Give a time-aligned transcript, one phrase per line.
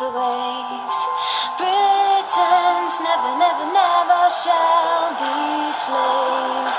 [0.00, 0.98] Rules the waves.
[1.58, 6.78] Britons never, never, never shall be slaves.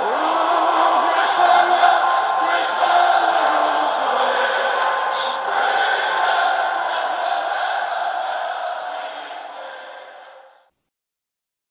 [0.00, 1.92] Ooh, Britannia,
[2.40, 5.02] Britannia rules the waves.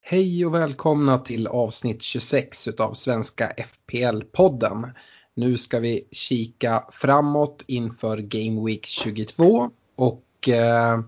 [0.01, 4.93] Hej och välkomna till avsnitt 26 utav Svenska FPL-podden.
[5.35, 10.99] Nu ska vi kika framåt inför Game Week 22 och eh,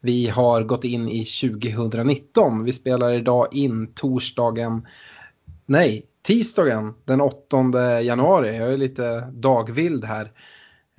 [0.00, 2.64] vi har gått in i 2019.
[2.64, 4.86] Vi spelar idag in torsdagen,
[5.66, 8.56] nej, tisdagen den 8 januari.
[8.56, 10.32] Jag är lite dagvild här.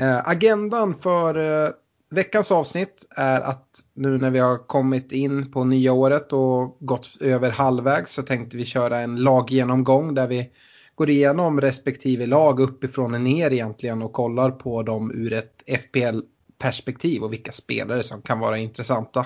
[0.02, 1.72] Eh, agendan för eh,
[2.11, 7.17] veckans avsnitt är att nu när vi har kommit in på nya året och gått
[7.22, 10.50] över halvvägs så tänkte vi köra en laggenomgång där vi
[10.95, 16.19] går igenom respektive lag uppifrån och ner egentligen och kollar på dem ur ett FPL
[16.64, 19.25] perspektiv och vilka spelare som kan vara intressanta.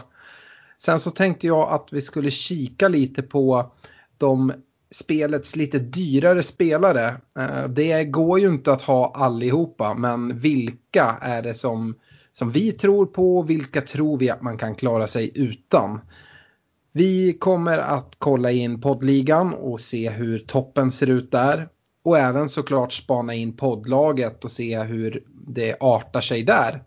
[0.80, 3.71] Sen så tänkte jag att vi skulle kika lite på
[4.17, 4.53] de
[4.91, 7.08] spelets lite dyrare spelare.
[7.39, 11.95] Eh, det går ju inte att ha allihopa, men vilka är det som,
[12.33, 15.99] som vi tror på och vilka tror vi att man kan klara sig utan?
[16.92, 21.69] Vi kommer att kolla in poddligan och se hur toppen ser ut där.
[22.04, 26.83] Och även såklart spana in poddlaget och se hur det artar sig där.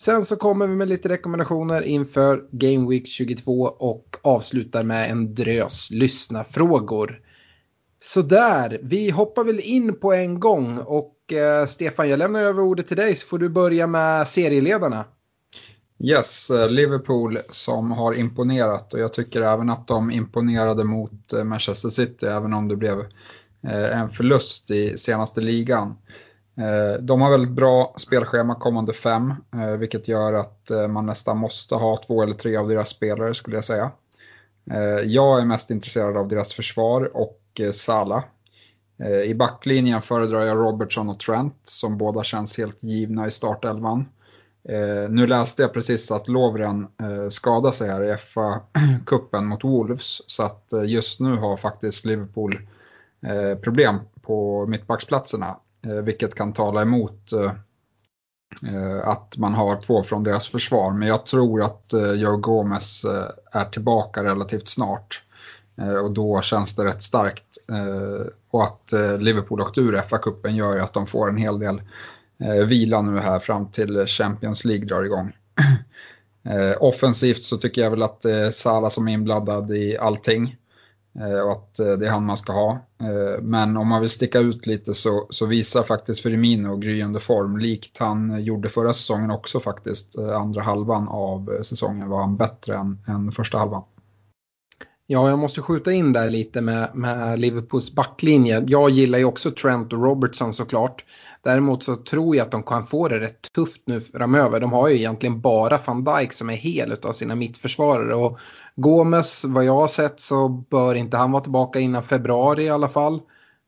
[0.00, 5.34] Sen så kommer vi med lite rekommendationer inför Game Week 22 och avslutar med en
[5.34, 7.20] drös lyssnarfrågor.
[8.02, 12.86] Sådär, vi hoppar väl in på en gång och eh, Stefan jag lämnar över ordet
[12.86, 15.04] till dig så får du börja med serieledarna.
[15.98, 21.44] Yes, eh, Liverpool som har imponerat och jag tycker även att de imponerade mot eh,
[21.44, 23.00] Manchester City även om det blev
[23.66, 25.96] eh, en förlust i senaste ligan.
[26.60, 31.38] Eh, de har väldigt bra spelschema kommande fem, eh, vilket gör att eh, man nästan
[31.38, 33.90] måste ha två eller tre av deras spelare skulle jag säga.
[35.04, 38.24] Jag är mest intresserad av deras försvar och Sala.
[39.24, 44.08] I backlinjen föredrar jag Robertson och Trent som båda känns helt givna i startelvan.
[45.08, 46.86] Nu läste jag precis att Lovren
[47.30, 52.58] skadade sig här i FA-cupen mot Wolves så att just nu har faktiskt Liverpool
[53.62, 55.56] problem på mittbacksplatserna
[55.86, 57.52] Eh, vilket kan tala emot eh,
[58.74, 60.92] eh, att man har två från deras försvar.
[60.92, 63.04] Men jag tror att Joe Gomez
[63.52, 65.22] är tillbaka relativt snart
[66.02, 67.44] och då känns det rätt starkt.
[68.50, 71.82] Och att Liverpool åkte ur FA-cupen gör ju att de får en hel del
[72.66, 75.32] vila nu här fram till Champions League drar igång.
[76.78, 80.56] offensivt så tycker jag väl att det är Salah som är inblandad i allting
[81.18, 82.70] Eh, och att eh, det är han man ska ha.
[83.00, 87.58] Eh, men om man vill sticka ut lite så, så visar faktiskt Firmino gryende form
[87.58, 90.18] likt han gjorde förra säsongen också faktiskt.
[90.18, 93.82] Andra halvan av säsongen var han bättre än, än första halvan.
[95.12, 98.64] Ja, jag måste skjuta in där lite med, med Liverpools backlinje.
[98.66, 101.04] Jag gillar ju också Trent och Robertson såklart.
[101.42, 104.60] Däremot så tror jag att de kan få det rätt tufft nu framöver.
[104.60, 108.14] De har ju egentligen bara van Dijk som är hel av sina mittförsvarare.
[108.14, 108.38] Och
[108.76, 112.88] Gomes, vad jag har sett så bör inte han vara tillbaka innan februari i alla
[112.88, 113.20] fall.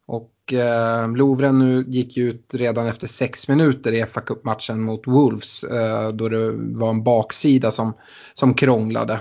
[0.06, 5.06] Och eh, Lovren nu gick ju ut redan efter sex minuter i fa Cup-matchen mot
[5.06, 5.64] Wolves.
[5.64, 7.94] Eh, då det var en baksida som,
[8.34, 9.20] som krånglade.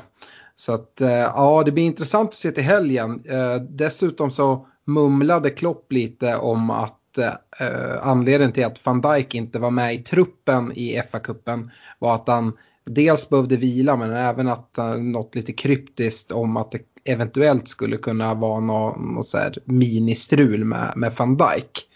[0.56, 3.24] Så att eh, ja, det blir intressant att se till helgen.
[3.25, 9.60] Eh, dessutom så mumlade Klopp lite om att eh, anledningen till att van Dijk inte
[9.60, 11.69] var med i truppen i FA-cupen
[12.00, 12.54] var att han
[12.86, 17.98] dels behövde vila men även att uh, något lite kryptiskt om att det eventuellt skulle
[17.98, 21.88] kunna vara något, något så här ministrul med, med van Dijk.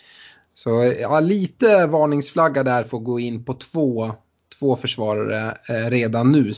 [0.54, 4.12] Så ja, lite varningsflagga där för att gå in på två,
[4.60, 6.54] två försvarare eh, redan nu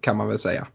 [0.00, 0.66] kan man väl säga.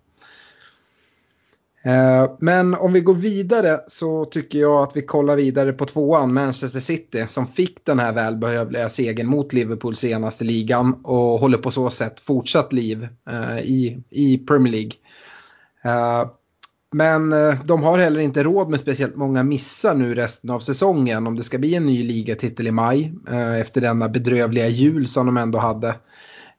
[1.84, 6.34] Eh, men om vi går vidare så tycker jag att vi kollar vidare på tvåan,
[6.34, 11.72] Manchester City, som fick den här välbehövliga segern mot Liverpool senaste ligan och håller på
[11.72, 14.92] så sätt fortsatt liv eh, i, i Premier League.
[15.84, 16.30] Eh,
[16.94, 17.30] men
[17.66, 21.44] de har heller inte råd med speciellt många missar nu resten av säsongen om det
[21.44, 23.14] ska bli en ny ligatitel i maj
[23.62, 25.96] efter denna bedrövliga jul som de ändå hade.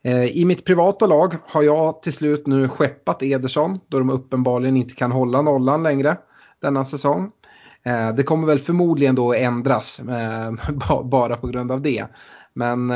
[0.05, 4.77] Eh, I mitt privata lag har jag till slut nu skeppat Ederson då de uppenbarligen
[4.77, 6.17] inte kan hålla nollan längre
[6.61, 7.31] denna säsong.
[7.85, 10.53] Eh, det kommer väl förmodligen då ändras eh,
[11.05, 12.07] bara på grund av det.
[12.55, 12.93] Men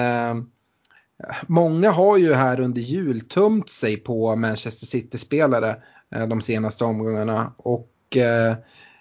[1.47, 5.77] många har ju här under jul tömt sig på Manchester City-spelare
[6.29, 7.53] de senaste omgångarna.
[7.57, 8.17] Och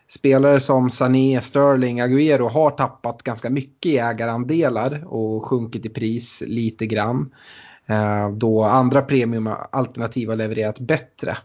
[0.08, 6.44] spelare som Sané, Sterling, Agüero har tappat ganska mycket i ägarandelar och sjunkit i pris
[6.48, 7.32] lite grann.
[7.88, 11.38] Eh, då andra premiumalternativ har levererat bättre.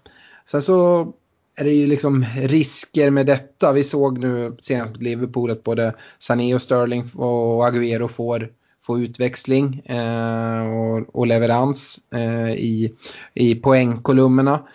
[0.45, 1.09] Sen så
[1.57, 3.73] är det ju liksom risker med detta.
[3.73, 8.49] Vi såg nu senast mot Liverpool att både Sané och Sterling och Agüero får,
[8.83, 12.95] får utväxling eh, och, och, leverans eh, i,
[13.35, 14.69] i poängkolumnerna.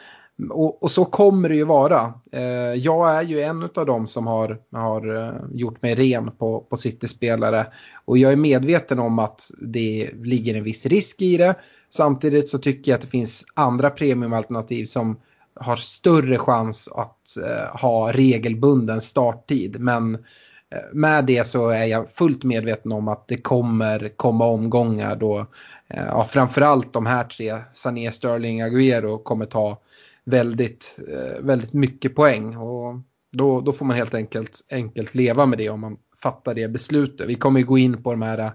[0.49, 2.13] Och, och, så kommer det ju vara.
[2.31, 6.59] Eh, jag är ju en av dem som har, har eh, gjort mig ren på,
[6.59, 7.65] på City-spelare.
[8.05, 11.55] Och jag är medveten om att det ligger en viss risk i det.
[11.89, 15.17] Samtidigt så tycker jag att det finns andra premiumalternativ som
[15.59, 19.79] har större chans att eh, ha regelbunden starttid.
[19.79, 25.15] Men eh, med det så är jag fullt medveten om att det kommer komma omgångar
[25.15, 25.39] då
[25.87, 29.77] eh, ja, framförallt de här tre, Sané, Sterling, Agüero, kommer ta
[30.25, 32.57] väldigt, eh, väldigt mycket poäng.
[32.57, 32.95] Och
[33.31, 37.27] då, då får man helt enkelt, enkelt leva med det om man fattar det beslutet.
[37.27, 38.51] Vi kommer gå in på de här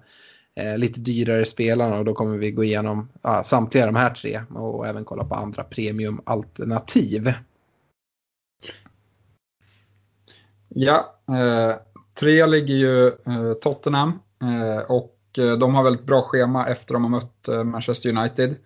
[0.61, 4.43] eh, lite dyrare spelarna och då kommer vi gå igenom ah, samtliga de här tre
[4.51, 7.33] och även kolla på andra premiumalternativ.
[10.69, 11.77] Ja, eh,
[12.21, 17.03] tre ligger ju eh, Tottenham eh, och eh, de har väldigt bra schema efter de
[17.03, 18.57] har mött eh, Manchester United.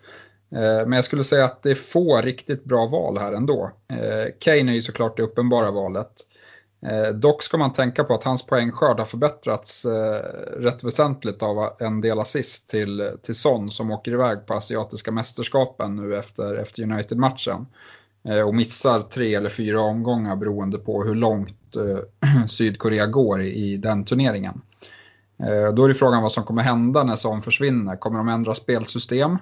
[0.54, 3.70] Eh, men jag skulle säga att det är få riktigt bra val här ändå.
[3.88, 6.12] Eh, Kane är ju såklart det uppenbara valet.
[6.86, 9.86] Eh, dock ska man tänka på att hans poängskörd har förbättrats
[10.56, 15.96] rätt väsentligt av en del assist till, till Son som åker iväg på asiatiska mästerskapen
[15.96, 17.66] nu efter, efter United-matchen.
[18.46, 21.76] Och missar tre eller fyra omgångar beroende på hur långt
[22.48, 24.60] Sydkorea går i, i den turneringen.
[25.74, 27.96] Då är det frågan vad som kommer hända när Son försvinner.
[27.96, 29.38] Kommer de ändra spelsystem?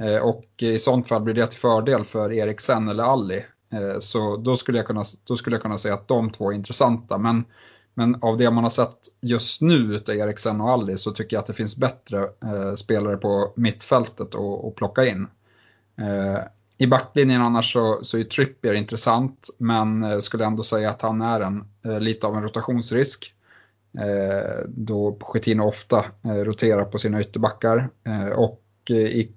[0.00, 3.44] Eh, och i sånt fall blir det till fördel för Eriksen eller Alli.
[3.72, 6.54] Eh, så då skulle, jag kunna, då skulle jag kunna säga att de två är
[6.54, 7.18] intressanta.
[7.18, 7.44] Men,
[7.94, 11.40] men av det man har sett just nu av Eriksen och Alli så tycker jag
[11.40, 15.26] att det finns bättre eh, spelare på mittfältet att plocka in.
[16.00, 16.38] Eh,
[16.78, 21.20] I backlinjen annars så, så är Trippier intressant men eh, skulle ändå säga att han
[21.20, 23.34] är en, eh, lite av en rotationsrisk.
[23.98, 27.90] Eh, då Schettino ofta eh, roterar på sina ytterbackar.
[28.36, 29.32] och i,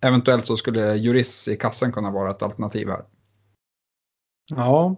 [0.00, 3.02] eventuellt så skulle Juris i kassen kunna vara ett alternativ här.
[4.50, 4.96] Ja,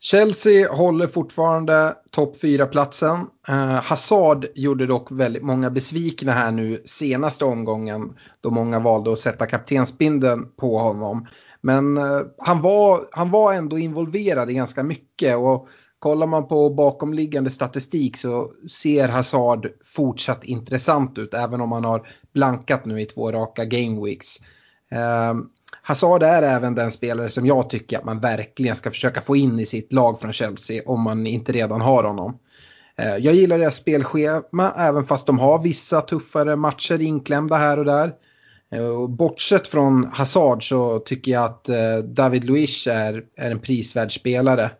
[0.00, 3.26] Chelsea håller fortfarande topp 4-platsen.
[3.48, 9.18] Eh, Hazard gjorde dock väldigt många besvikna här nu senaste omgången då många valde att
[9.18, 11.26] sätta kaptensbindeln på honom.
[11.60, 15.68] Men eh, han, var, han var ändå involverad i ganska mycket och
[15.98, 22.08] kollar man på bakomliggande statistik så ser Hazard fortsatt intressant ut även om han har
[22.36, 24.40] blankat nu i två raka gameweeks.
[24.90, 25.34] Eh,
[25.82, 29.60] Hazard är även den spelare som jag tycker att man verkligen ska försöka få in
[29.60, 32.38] i sitt lag från Chelsea om man inte redan har honom.
[32.98, 37.84] Eh, jag gillar deras spelschema även fast de har vissa tuffare matcher inklämda här och
[37.84, 38.12] där.
[38.72, 44.12] Eh, bortsett från Hazard så tycker jag att eh, David Luiz är, är en prisvärd
[44.12, 44.70] spelare.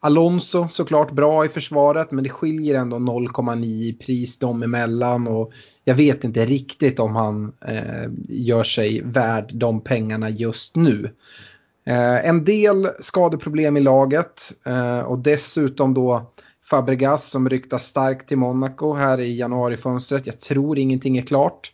[0.00, 5.52] Alonso såklart bra i försvaret men det skiljer ändå 0,9 i pris dem emellan och
[5.84, 11.10] jag vet inte riktigt om han eh, gör sig värd de pengarna just nu.
[11.86, 16.32] Eh, en del skadeproblem i laget eh, och dessutom då
[16.70, 20.26] Fabregas som ryktas starkt till Monaco här i januarifönstret.
[20.26, 21.72] Jag tror ingenting är klart.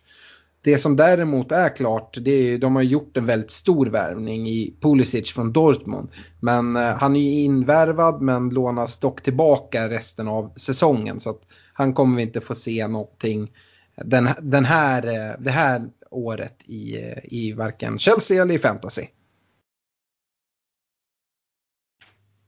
[0.61, 4.73] Det som däremot är klart, det är de har gjort en väldigt stor värvning i
[4.81, 6.09] Pulisic från Dortmund.
[6.39, 11.19] Men eh, han är ju invärvad men lånas dock tillbaka resten av säsongen.
[11.19, 11.41] Så att
[11.73, 13.51] han kommer vi inte få se någonting
[14.05, 19.07] den, den här, eh, det här året i, i varken Chelsea eller i fantasy.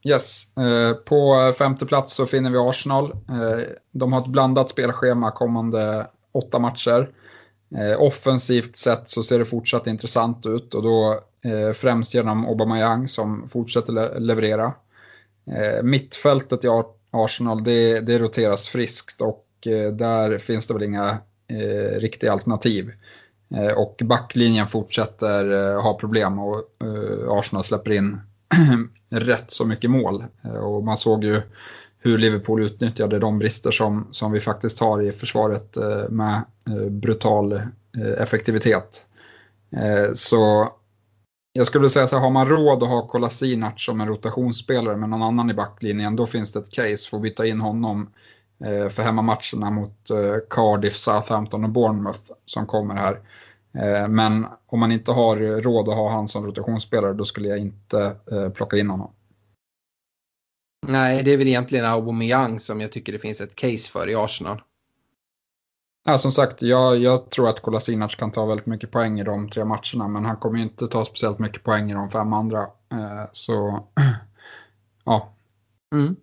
[0.07, 3.11] Yes, eh, på femte plats så finner vi Arsenal.
[3.11, 7.09] Eh, de har ett blandat spelschema kommande åtta matcher.
[7.97, 11.19] Offensivt sett så ser det fortsatt intressant ut och då
[11.75, 14.73] främst genom Aubameyang som fortsätter leverera.
[15.83, 16.67] Mittfältet i
[17.11, 19.47] Arsenal det, det roteras friskt och
[19.93, 21.17] där finns det väl inga
[21.49, 22.91] eh, riktiga alternativ.
[23.55, 28.21] Eh, och backlinjen fortsätter eh, ha problem och eh, Arsenal släpper in
[29.09, 30.23] rätt så mycket mål.
[30.43, 31.41] Eh, och man såg ju
[32.01, 35.77] hur Liverpool utnyttjade de brister som, som vi faktiskt har i försvaret
[36.09, 36.41] med
[36.89, 37.61] brutal
[38.17, 39.05] effektivitet.
[40.13, 40.71] Så
[41.53, 45.09] jag skulle säga så här, har man råd att ha Kolasinac som en rotationsspelare med
[45.09, 48.09] någon annan i backlinjen, då finns det ett case för att byta in honom eh,
[48.89, 53.19] för hemmamatcherna mot eh, Cardiff, Southampton och Bournemouth som kommer här.
[53.73, 57.57] Eh, men om man inte har råd att ha han som rotationsspelare, då skulle jag
[57.57, 58.15] inte
[58.53, 59.11] plocka in honom.
[60.87, 64.15] Nej, det är väl egentligen Aubameyang som jag tycker det finns ett case för i
[64.15, 64.61] Arsenal.
[66.03, 69.49] Ja, som sagt, jag, jag tror att Kolasinac kan ta väldigt mycket poäng i de
[69.49, 72.61] tre matcherna, men han kommer inte ta speciellt mycket poäng i de fem andra.
[72.91, 73.87] Eh, så,
[75.03, 75.33] ja.
[75.95, 76.15] Mm.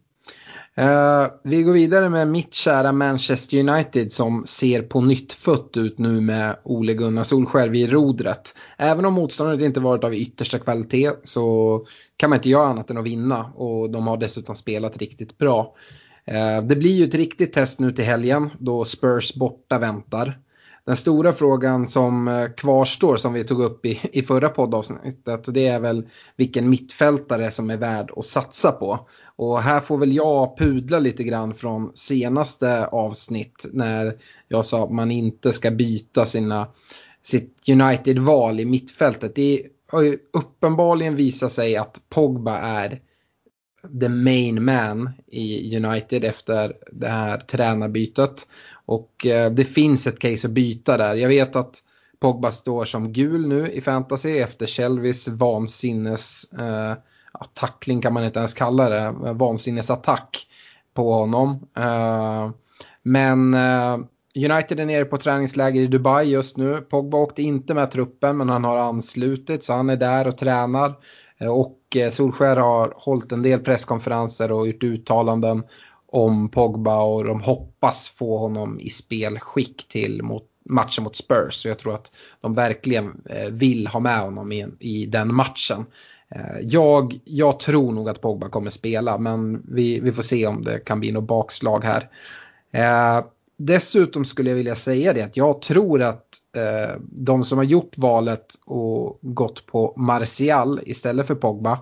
[0.80, 5.98] Uh, vi går vidare med mitt kära Manchester United som ser på nytt fött ut
[5.98, 8.54] nu med Ole Gunnar Solskjaer vid rodret.
[8.76, 12.98] Även om motståndet inte varit av yttersta kvalitet så kan man inte göra annat än
[12.98, 15.74] att vinna och de har dessutom spelat riktigt bra.
[16.32, 20.38] Uh, det blir ju ett riktigt test nu till helgen då Spurs borta väntar.
[20.86, 25.66] Den stora frågan som eh, kvarstår som vi tog upp i, i förra poddavsnittet det
[25.66, 29.08] är väl vilken mittfältare som är värd att satsa på.
[29.36, 34.16] Och här får väl jag pudla lite grann från senaste avsnitt när
[34.48, 36.68] jag sa att man inte ska byta sina,
[37.22, 39.34] sitt United-val i mittfältet.
[39.34, 43.00] Det har ju uppenbarligen visat sig att Pogba är
[44.00, 48.48] the main man i United efter det här tränarbytet.
[48.86, 51.14] Och eh, det finns ett case att byta där.
[51.14, 51.82] Jag vet att
[52.20, 56.92] Pogba står som gul nu i fantasy efter Shelvis vansinnes eh,
[57.54, 60.46] tackling kan man inte ens kalla det, vansinnesattack
[60.96, 61.66] på honom.
[61.76, 62.50] Eh,
[63.02, 63.98] men eh,
[64.50, 66.80] United är nere på träningsläger i Dubai just nu.
[66.80, 70.94] Pogba åkte inte med truppen men han har anslutit så han är där och tränar.
[71.38, 71.78] Eh, och
[72.12, 75.62] Solskär har hållit en del presskonferenser och gjort uttalanden
[76.12, 81.54] om Pogba och de hoppas få honom i spelskick till mot matchen mot Spurs.
[81.54, 85.84] Så jag tror att de verkligen vill ha med honom i, i den matchen.
[86.34, 90.64] Eh, jag, jag tror nog att Pogba kommer spela men vi, vi får se om
[90.64, 92.10] det kan bli något bakslag här.
[92.72, 93.24] Eh,
[93.58, 97.98] dessutom skulle jag vilja säga det att jag tror att eh, de som har gjort
[97.98, 101.78] valet och gått på Martial istället för Pogba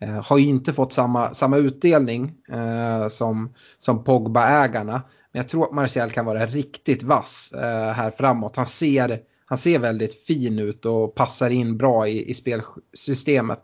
[0.00, 5.02] eh, har ju inte fått samma, samma utdelning eh, som, som Pogba-ägarna.
[5.32, 8.56] Men jag tror att Martial kan vara riktigt vass eh, här framåt.
[8.56, 13.60] Han ser, han ser väldigt fin ut och passar in bra i, i spelsystemet.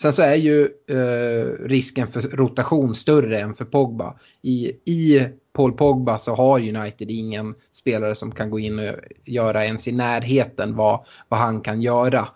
[0.00, 4.18] Sen så är ju eh, risken för rotation större än för Pogba.
[4.42, 9.64] I, I Paul Pogba så har United ingen spelare som kan gå in och göra
[9.64, 12.28] ens i närheten vad, vad han kan göra.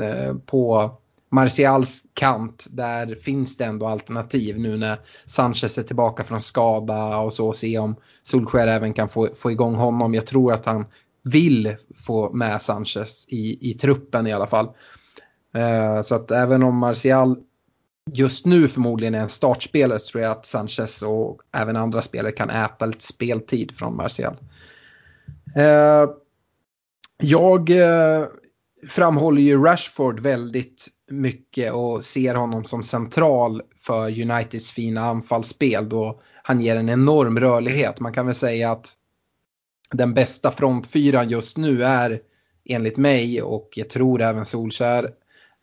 [0.00, 0.90] Eh, på
[1.30, 7.32] Martials kant där finns det ändå alternativ nu när Sanchez är tillbaka från skada och
[7.32, 10.14] så se om Solskjaer även kan få, få igång honom.
[10.14, 10.84] Jag tror att han
[11.24, 14.68] vill få med Sanchez i, i truppen i alla fall.
[15.54, 17.36] Eh, så att även om Martial
[18.12, 22.32] just nu förmodligen är en startspelare så tror jag att Sanchez och även andra spelare
[22.32, 24.36] kan äta lite speltid från Martial.
[25.56, 26.10] Eh,
[27.22, 28.24] jag eh,
[28.88, 36.20] framhåller ju Rashford väldigt mycket och ser honom som central för Uniteds fina anfallsspel då
[36.42, 38.00] han ger en enorm rörlighet.
[38.00, 38.94] Man kan väl säga att
[39.94, 42.20] den bästa frontfyran just nu är
[42.64, 45.10] enligt mig och jag tror även Solskär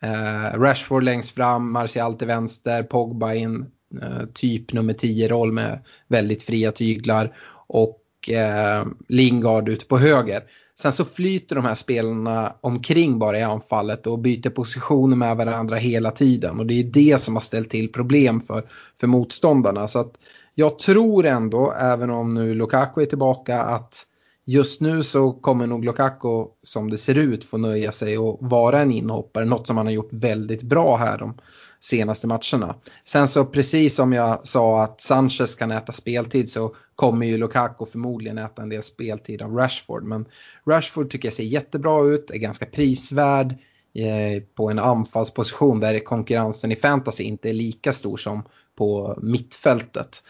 [0.04, 3.66] Eh, Rashford längst fram, Martial till vänster, Pogba i en
[4.02, 7.36] eh, typ nummer 10-roll med väldigt fria tyglar
[7.68, 10.42] och eh, Lingard ute på höger.
[10.80, 15.76] Sen så flyter de här spelarna omkring bara i anfallet och byter positioner med varandra
[15.76, 16.60] hela tiden.
[16.60, 18.64] Och det är det som har ställt till problem för,
[19.00, 19.88] för motståndarna.
[19.88, 20.14] Så att
[20.56, 24.06] jag tror ändå, även om nu Lukaku är tillbaka, att
[24.46, 28.82] Just nu så kommer nog Lukaku som det ser ut få nöja sig och vara
[28.82, 31.38] en inhoppare, något som han har gjort väldigt bra här de
[31.80, 32.76] senaste matcherna.
[33.06, 37.86] Sen så precis som jag sa att Sanchez kan äta speltid så kommer ju Lukaku
[37.86, 40.04] förmodligen äta en del speltid av Rashford.
[40.04, 40.26] Men
[40.68, 43.52] Rashford tycker jag ser jättebra ut, är ganska prisvärd
[43.94, 48.44] eh, på en anfallsposition där konkurrensen i fantasy inte är lika stor som
[48.78, 50.24] på mittfältet.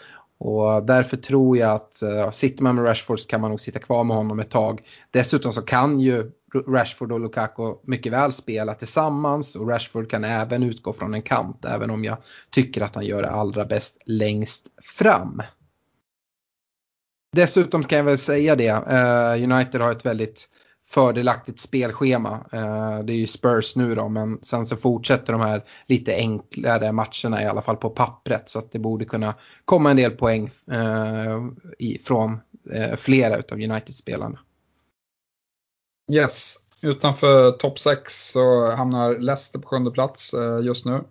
[0.43, 3.79] Och därför tror jag att uh, sitter man med Rashford så kan man nog sitta
[3.79, 4.81] kvar med honom ett tag.
[5.11, 6.31] Dessutom så kan ju
[6.67, 11.65] Rashford och Lukaku mycket väl spela tillsammans och Rashford kan även utgå från en kant
[11.65, 12.17] även om jag
[12.49, 14.67] tycker att han gör det allra bäst längst
[14.97, 15.41] fram.
[17.35, 20.49] Dessutom kan jag väl säga det, uh, United har ett väldigt
[20.91, 22.45] fördelaktigt spelschema.
[22.51, 26.91] Eh, det är ju Spurs nu då, men sen så fortsätter de här lite enklare
[26.91, 28.49] matcherna i alla fall på pappret.
[28.49, 31.41] Så att det borde kunna komma en del poäng eh,
[32.01, 32.39] från
[32.73, 34.39] eh, flera av United-spelarna.
[36.11, 40.31] Yes, utanför topp 6 så hamnar Leicester på sjunde plats
[40.63, 41.03] just nu.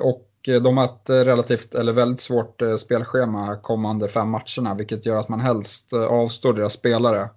[0.00, 5.28] Och de har ett relativt, eller väldigt svårt spelschema kommande fem matcherna, vilket gör att
[5.28, 7.28] man helst avstår deras spelare.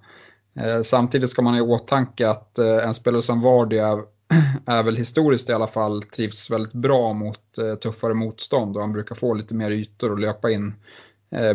[0.57, 4.03] Eh, samtidigt ska man ha i åtanke att eh, en spelare som Vardy är,
[4.65, 8.93] är väl historiskt i alla fall trivs väldigt bra mot eh, tuffare motstånd och han
[8.93, 10.73] brukar få lite mer ytor att löpa in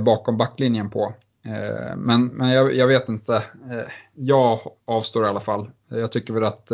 [0.00, 1.14] bakom backlinjen på.
[1.96, 3.42] Men, men jag, jag vet inte,
[4.14, 5.70] jag avstår i alla fall.
[5.88, 6.72] Jag tycker väl att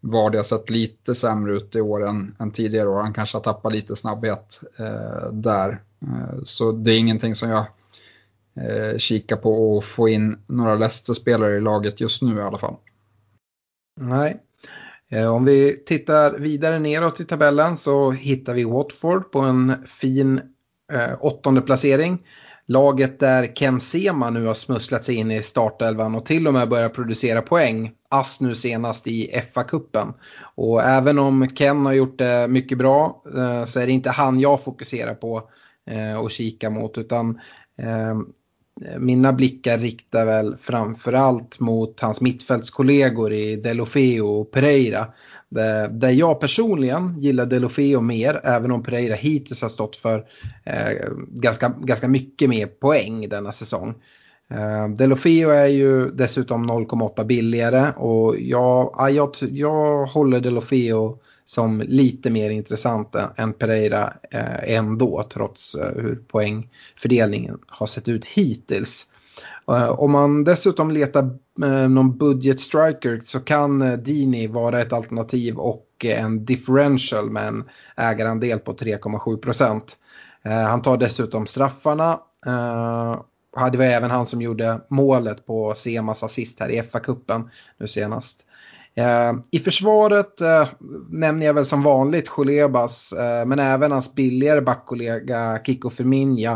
[0.00, 3.00] Vardy har sett lite sämre ut i år än, än tidigare år.
[3.00, 4.60] Han kanske har tappat lite snabbhet
[5.32, 5.82] där.
[6.44, 7.64] Så det är ingenting som jag
[8.62, 12.76] eh, kika på och få in några Leicester-spelare i laget just nu i alla fall.
[14.00, 14.36] Nej.
[15.10, 20.40] Eh, om vi tittar vidare neråt i tabellen så hittar vi Watford på en fin
[20.92, 22.18] eh, åttonde placering.
[22.66, 26.68] Laget där Ken Sema nu har smusslat sig in i startelvan och till och med
[26.68, 27.92] börjar producera poäng.
[28.08, 30.12] Ass nu senast i FA-cupen.
[30.54, 34.40] Och även om Ken har gjort det mycket bra eh, så är det inte han
[34.40, 35.50] jag fokuserar på
[35.90, 37.40] eh, och kika mot utan
[37.78, 38.18] eh,
[38.86, 45.06] Eh, mina blickar riktar väl framförallt mot hans mittfältskollegor i Delofeo och Pereira.
[45.90, 50.24] Där jag personligen gillar Delofeo mer, även om Pereira hittills har stått för
[50.64, 53.94] eh, ganska, ganska mycket mer poäng denna säsong.
[54.50, 61.80] Eh, Delofeo är ju dessutom 0,8 billigare och jag, ah, jag, jag håller Delofeo som
[61.80, 69.06] lite mer intressant än Pereira eh, ändå trots eh, hur poängfördelningen har sett ut hittills.
[69.90, 71.30] Om man dessutom letar
[71.88, 77.64] någon budget striker så kan Dini vara ett alternativ och en differential med en
[77.96, 79.96] ägarandel på 3,7 procent.
[80.42, 82.18] Han tar dessutom straffarna.
[83.72, 88.44] Det var även han som gjorde målet på Semas assist här i FA-cupen nu senast.
[88.94, 90.68] Eh, I försvaret eh,
[91.10, 96.52] nämner jag väl som vanligt Cholebas eh, men även hans billigare backkollega Kiko Firmina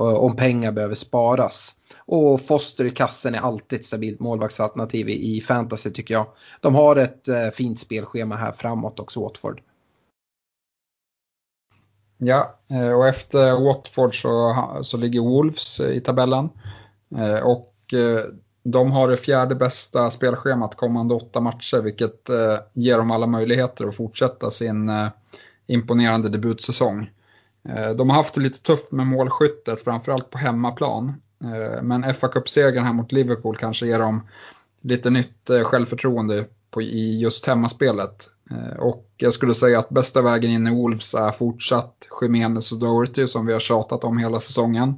[0.00, 1.74] eh, om pengar behöver sparas.
[2.06, 6.26] Och Foster i kassen är alltid ett stabilt målvaktsalternativ i, fantasy tycker jag.
[6.60, 9.60] De har ett eh, fint spelschema här framåt också, Watford.
[12.18, 16.48] Ja, eh, och efter Watford så, så ligger Wolves eh, i tabellen.
[17.16, 17.70] Eh, och
[18.62, 22.30] de har det fjärde bästa spelschemat kommande åtta matcher, vilket
[22.72, 24.90] ger dem alla möjligheter att fortsätta sin
[25.66, 27.10] imponerande debutsäsong.
[27.96, 31.22] De har haft det lite tufft med målskyttet, framförallt på hemmaplan.
[31.82, 34.22] Men fa Cup-segern här mot Liverpool kanske ger dem
[34.80, 38.28] lite nytt självförtroende på, i just hemmaspelet.
[38.50, 42.78] Eh, och jag skulle säga att bästa vägen in i Wolves är fortsatt Jimenez och
[42.78, 44.88] Doherty som vi har tjatat om hela säsongen.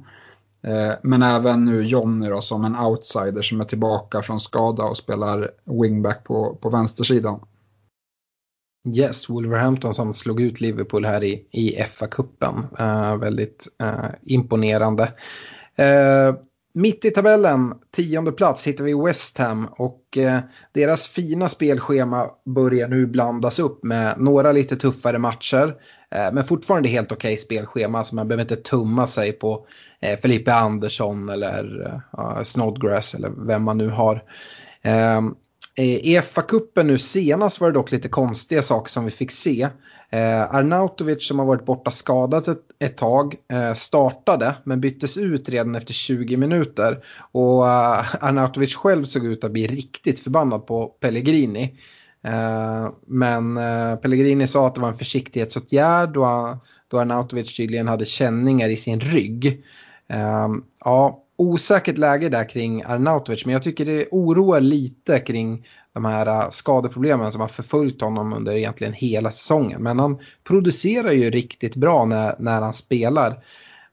[0.63, 4.97] Eh, men även nu Jonny då, som en outsider som är tillbaka från skada och
[4.97, 7.39] spelar wingback på, på vänstersidan.
[8.95, 12.55] Yes, Wolverhampton som slog ut Liverpool här i, i FA-cupen.
[12.79, 15.03] Uh, eh, väldigt uh, imponerande.
[15.79, 16.35] Uh,
[16.77, 20.39] mitt i tabellen, tionde plats, hittar vi West Ham och eh,
[20.73, 25.75] deras fina spelschema börjar nu blandas upp med några lite tuffare matcher.
[26.15, 29.67] Eh, men fortfarande helt okej okay spelschema, så man behöver inte tumma sig på
[30.01, 31.85] eh, Felipe Andersson eller
[32.17, 34.23] eh, Snodgrass eller vem man nu har.
[34.81, 35.35] Ehm,
[35.77, 39.69] eh, I EFA-cupen nu senast var det dock lite konstiga saker som vi fick se.
[40.11, 45.49] Eh, Arnautovic som har varit borta skadad ett, ett tag eh, startade men byttes ut
[45.49, 47.03] redan efter 20 minuter.
[47.31, 51.79] Och eh, Arnautovic själv såg ut att bli riktigt förbannad på Pellegrini.
[52.23, 58.05] Eh, men eh, Pellegrini sa att det var en försiktighetsåtgärd då, då Arnautovic tydligen hade
[58.05, 59.63] känningar i sin rygg.
[60.09, 60.47] Eh,
[60.85, 66.27] ja, osäkert läge där kring Arnautovic, men jag tycker det oroar lite kring de här
[66.27, 69.83] äh, skadeproblemen som har förföljt honom under egentligen hela säsongen.
[69.83, 73.43] Men han producerar ju riktigt bra när, när han spelar.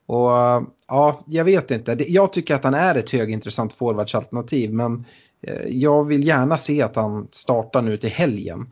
[0.05, 1.97] Och äh, ja, jag vet inte.
[2.07, 5.05] Jag tycker att han är ett högintressant forwardsalternativ, men
[5.41, 8.71] äh, jag vill gärna se att han startar nu till helgen.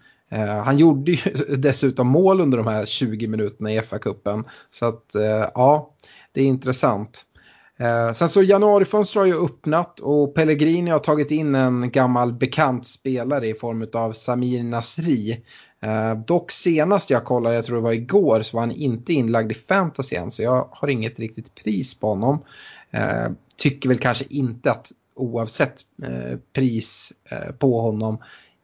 [0.66, 4.44] Han gjorde ju dessutom mål under de här 20 minuterna i FA-cupen.
[4.72, 5.16] Så att
[5.54, 5.94] ja,
[6.32, 7.26] det är intressant.
[7.80, 12.88] Eh, sen så januarifönstret har ju öppnat och Pellegrini har tagit in en gammal bekant
[12.88, 15.44] spelare i form av Samir Nasri.
[15.82, 19.52] Eh, dock senast jag kollade, jag tror det var igår, så var han inte inlagd
[19.52, 22.44] i fantasy än så jag har inget riktigt pris på honom.
[22.92, 28.18] Eh, tycker väl kanske inte att oavsett eh, pris eh, på honom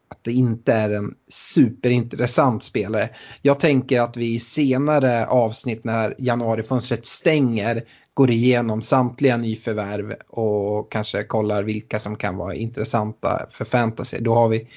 [0.10, 3.10] att det inte är en superintressant spelare.
[3.42, 7.84] Jag tänker att vi i senare avsnitt när januarifönstret stänger
[8.20, 14.18] går igenom samtliga nyförvärv och kanske kollar vilka som kan vara intressanta för fantasy.
[14.20, 14.68] Då har vi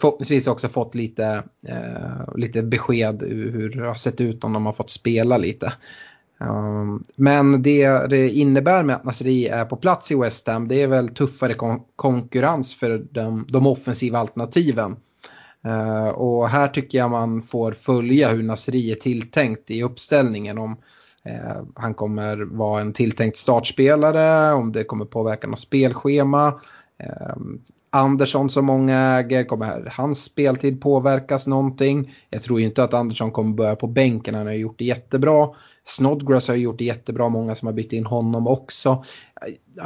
[0.00, 4.72] förhoppningsvis också fått lite, eh, lite besked hur det har sett ut om de har
[4.72, 5.72] fått spela lite.
[6.40, 10.82] Um, men det det innebär med att Nasri är på plats i West Ham det
[10.82, 14.96] är väl tuffare kon konkurrens för de, de offensiva alternativen.
[15.66, 20.58] Uh, och här tycker jag man får följa hur Nasri är tilltänkt i uppställningen.
[20.58, 20.76] Om
[21.28, 26.60] Eh, han kommer vara en tilltänkt startspelare, om det kommer påverka något spelschema.
[26.98, 27.36] Eh,
[27.90, 32.14] Andersson som många äger, kommer hans speltid påverkas någonting?
[32.30, 35.48] Jag tror inte att Andersson kommer börja på bänken, han har gjort det jättebra.
[35.84, 39.04] Snodgrass har gjort det jättebra, många som har bytt in honom också.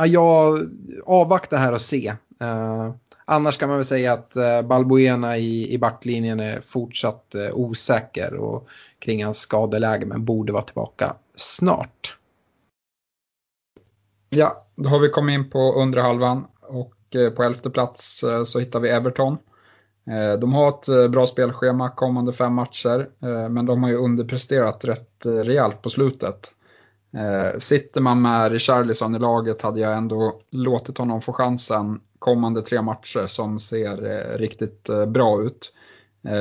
[0.00, 0.58] Eh, Jag
[1.06, 2.14] avvaktar här och se.
[3.24, 9.24] Annars kan man väl säga att Balbuena i, i backlinjen är fortsatt osäker och kring
[9.24, 12.16] hans skadeläge men borde vara tillbaka snart.
[14.34, 18.44] Ja, då har vi kommit in på undre halvan och eh, på elfte plats eh,
[18.44, 19.38] så hittar vi Everton.
[20.06, 23.10] Eh, de har ett bra spelschema kommande fem matcher,
[23.48, 26.54] men de har ju underpresterat rätt rejält på slutet.
[27.58, 32.82] Sitter man med Richarlison i laget hade jag ändå låtit honom få chansen kommande tre
[32.82, 33.96] matcher som ser
[34.38, 35.74] riktigt bra ut.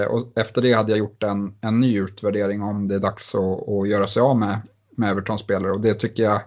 [0.10, 3.70] Och efter det hade jag gjort en, en ny utvärdering om det är dags att,
[3.70, 4.62] att göra sig av med,
[5.02, 6.42] med Everton-spelare och det tycker jag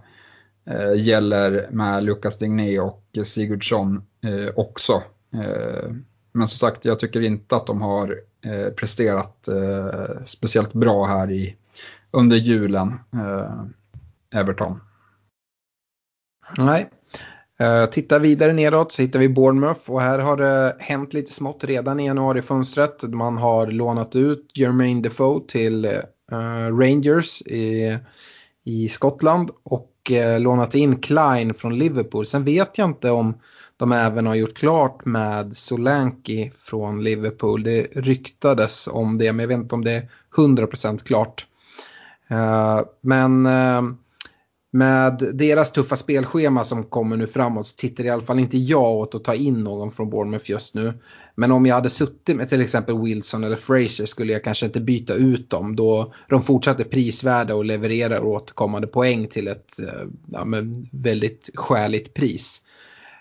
[0.67, 5.03] eh, gäller med Lucas Digné och Sigurdsson eh, också.
[5.35, 5.91] Eh,
[6.33, 11.31] men som sagt, jag tycker inte att de har eh, presterat eh, speciellt bra här
[11.31, 11.57] i,
[12.11, 13.65] under julen, eh,
[14.41, 14.81] Everton.
[16.59, 16.91] Nej.
[17.61, 21.65] Uh, tittar vidare nedåt så hittar vi Bournemouth och här har det hänt lite smått
[21.65, 23.03] redan i januarifönstret.
[23.03, 25.87] Man har lånat ut Jermaine Defoe till
[26.33, 27.99] uh, Rangers i,
[28.65, 32.27] i Skottland och eh, lånat in Klein från Liverpool.
[32.27, 33.35] Sen vet jag inte om
[33.77, 37.63] de även har gjort klart med Solanki från Liverpool.
[37.63, 41.47] Det ryktades om det, men jag vet inte om det är 100% klart.
[42.31, 43.83] Eh, men eh,
[44.73, 48.91] med deras tuffa spelschema som kommer nu framåt så tittar i alla fall inte jag
[48.91, 50.95] åt att ta in någon från Bournemouth just nu.
[51.35, 54.81] Men om jag hade suttit med till exempel Wilson eller Fraser skulle jag kanske inte
[54.81, 60.47] byta ut dem då de fortsatte prisvärda och levererar återkommande poäng till ett eh, ja,
[60.93, 62.61] väldigt skäligt pris.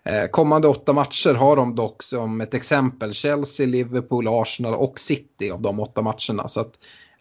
[0.05, 5.51] Eh, kommande åtta matcher har de dock som ett exempel Chelsea, Liverpool, Arsenal och City
[5.51, 6.47] av de åtta matcherna.
[6.47, 6.73] Så att,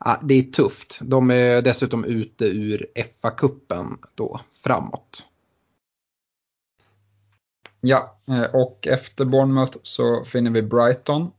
[0.05, 0.99] ja, det är tufft.
[1.03, 5.27] De är dessutom ute ur FA-cupen då framåt.
[7.85, 11.31] Ja, eh, och efter Bournemouth så finner vi Brighton.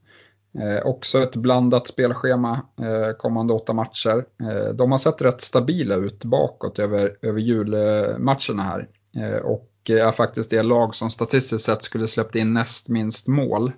[0.60, 4.25] Eh, också ett blandat spelschema eh, kommande åtta matcher.
[4.41, 8.88] Eh, de har sett rätt stabila ut bakåt över, över julmatcherna här.
[9.15, 13.71] Eh, och är faktiskt det lag som statistiskt sett skulle släppt in näst minst mål.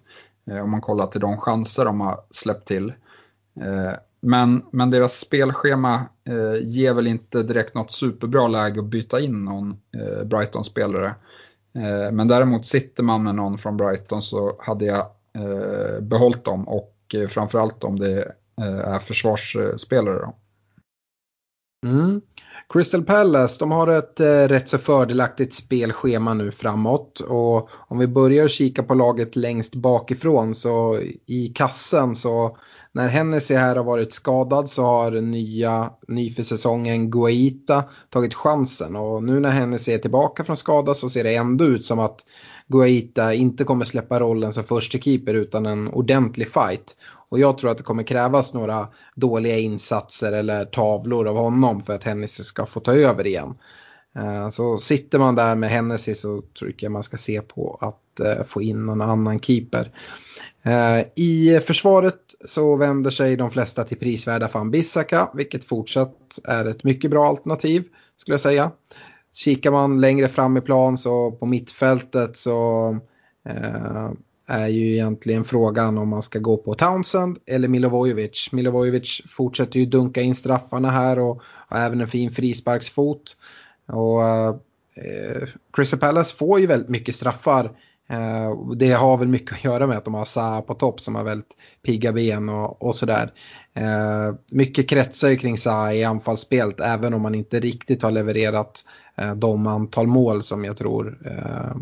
[0.51, 2.93] Eh, om man kollar till de chanser de har släppt till.
[4.21, 6.05] Men, men deras spelschema
[6.61, 9.77] ger väl inte direkt något superbra läge att byta in någon
[10.25, 11.15] Brighton-spelare.
[11.75, 16.67] Eh, men däremot sitter man med någon från Brighton så hade jag eh, behållit dem
[16.67, 20.19] och eh, framförallt om det är försvarsspelare.
[20.19, 20.35] Då.
[21.85, 22.21] Mm.
[22.69, 27.19] Crystal Palace, de har ett eh, rätt så fördelaktigt spelschema nu framåt.
[27.19, 32.57] Och om vi börjar kika på laget längst bakifrån så i kassen så
[32.95, 38.95] när Hennessy här har varit skadad så har nya, ny för säsongen Guaita tagit chansen.
[38.95, 42.19] Och nu när Hennessy är tillbaka från skada så ser det ändå ut som att
[42.67, 46.95] Guaita inte kommer släppa rollen som första keeper utan en ordentlig fight.
[47.29, 51.95] Och jag tror att det kommer krävas några dåliga insatser eller tavlor av honom för
[51.95, 53.55] att Hennessy ska få ta över igen.
[54.15, 58.19] Eh, så sitter man där med Hennessy så tycker jag man ska se på att
[58.19, 59.91] eh, få in någon annan keeper.
[60.63, 66.65] Eh, I försvaret så vänder sig de flesta till prisvärda van Bissaka, vilket fortsatt är
[66.65, 67.83] ett mycket bra alternativ
[68.17, 68.71] skulle jag säga.
[69.33, 72.99] Kikar man längre fram i plan så på mittfältet så
[74.47, 78.49] är ju egentligen frågan om man ska gå på Townsend eller Milovojevic.
[78.51, 83.37] Milovojevic fortsätter ju dunka in straffarna här och har även en fin frisparksfot.
[83.87, 87.71] Och eh, Crystal Palace får ju väldigt mycket straffar.
[88.09, 91.15] Eh, det har väl mycket att göra med att de har Saha på topp som
[91.15, 93.31] har väldigt pigga ben och, och sådär.
[93.73, 98.85] Eh, mycket kretsar ju kring Saha i anfallsspelet även om man inte riktigt har levererat
[99.17, 101.75] eh, de antal mål som jag tror eh,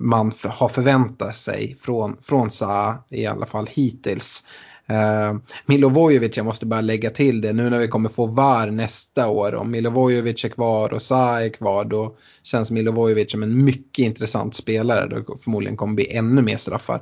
[0.00, 4.44] man har förväntat sig från, från Zaha i alla fall hittills.
[4.90, 9.28] Uh, Milovojevic, jag måste bara lägga till det, nu när vi kommer få VAR nästa
[9.28, 14.02] år, om Milovojevic är kvar och Zaha är kvar, då känns Milovojevic som en mycket
[14.02, 15.08] intressant spelare.
[15.08, 16.98] Då förmodligen kommer bli ännu mer straffar.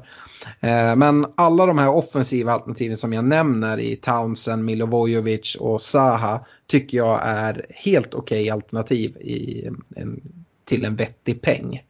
[0.64, 6.44] Uh, men alla de här offensiva alternativen som jag nämner i Townsend, Milovojevic och Zaha
[6.66, 10.22] tycker jag är helt okej okay alternativ i en,
[10.64, 11.82] till en vettig peng.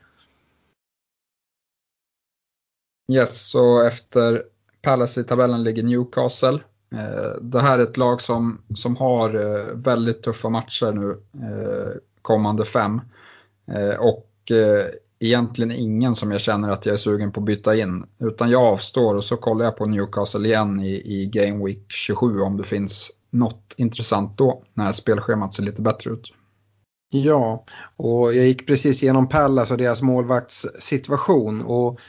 [3.13, 4.43] Yes, så efter
[4.83, 6.59] Palace i tabellen ligger Newcastle.
[6.93, 11.11] Eh, det här är ett lag som, som har eh, väldigt tuffa matcher nu
[11.45, 13.01] eh, kommande fem.
[13.99, 14.25] Och
[15.21, 18.07] egentligen ingen som jag känner att jag är sugen på att byta in.
[18.21, 22.41] Utan jag avstår och så kollar jag på Newcastle igen i, i Game Week 27
[22.41, 26.33] om det finns något intressant då när spelschemat ser lite bättre ut.
[27.11, 27.65] Ja,
[27.97, 31.63] och jag gick precis igenom Pallas och deras målvaktssituation.
[31.63, 32.01] Och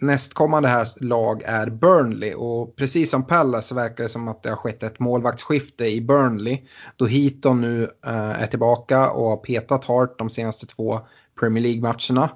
[0.00, 4.56] nästkommande här lag är Burnley och precis som Palace verkar det som att det har
[4.56, 6.58] skett ett målvaktsskifte i Burnley
[6.96, 11.00] då Heaton nu eh, är tillbaka och har petat Hart de senaste två
[11.40, 12.30] Premier League-matcherna.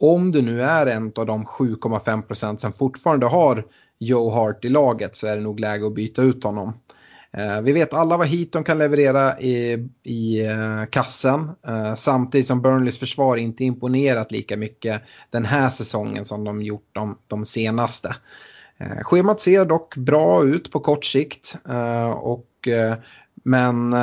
[0.00, 3.64] Om du nu är en av de 7,5 procent som fortfarande har
[3.98, 6.72] Joe Hart i laget så är det nog läge att byta ut honom.
[7.36, 11.50] Eh, vi vet alla vad Heaton kan leverera i, i eh, kassen.
[11.66, 16.88] Eh, samtidigt som Burnleys försvar inte imponerat lika mycket den här säsongen som de gjort
[16.92, 18.16] de, de senaste.
[18.78, 21.58] Eh, schemat ser dock bra ut på kort sikt.
[21.68, 22.94] Eh, och, eh,
[23.42, 23.96] men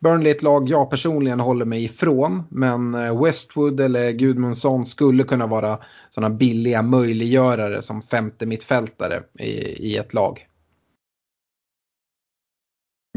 [0.00, 2.42] Burnley är ett lag jag personligen håller mig ifrån.
[2.48, 2.92] Men
[3.24, 5.78] Westwood eller Gudmundsson skulle kunna vara
[6.10, 9.50] sådana billiga möjliggörare som femte mittfältare i,
[9.90, 10.46] i ett lag.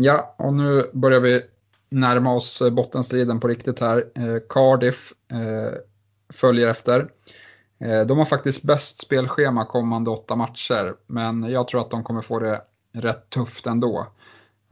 [0.01, 1.41] Ja, och nu börjar vi
[1.89, 4.05] närma oss eh, bottenstriden på riktigt här.
[4.15, 5.79] Eh, Cardiff eh,
[6.29, 7.12] följer efter.
[7.79, 12.21] Eh, de har faktiskt bäst spelschema kommande åtta matcher, men jag tror att de kommer
[12.21, 12.62] få det
[12.93, 14.07] rätt tufft ändå.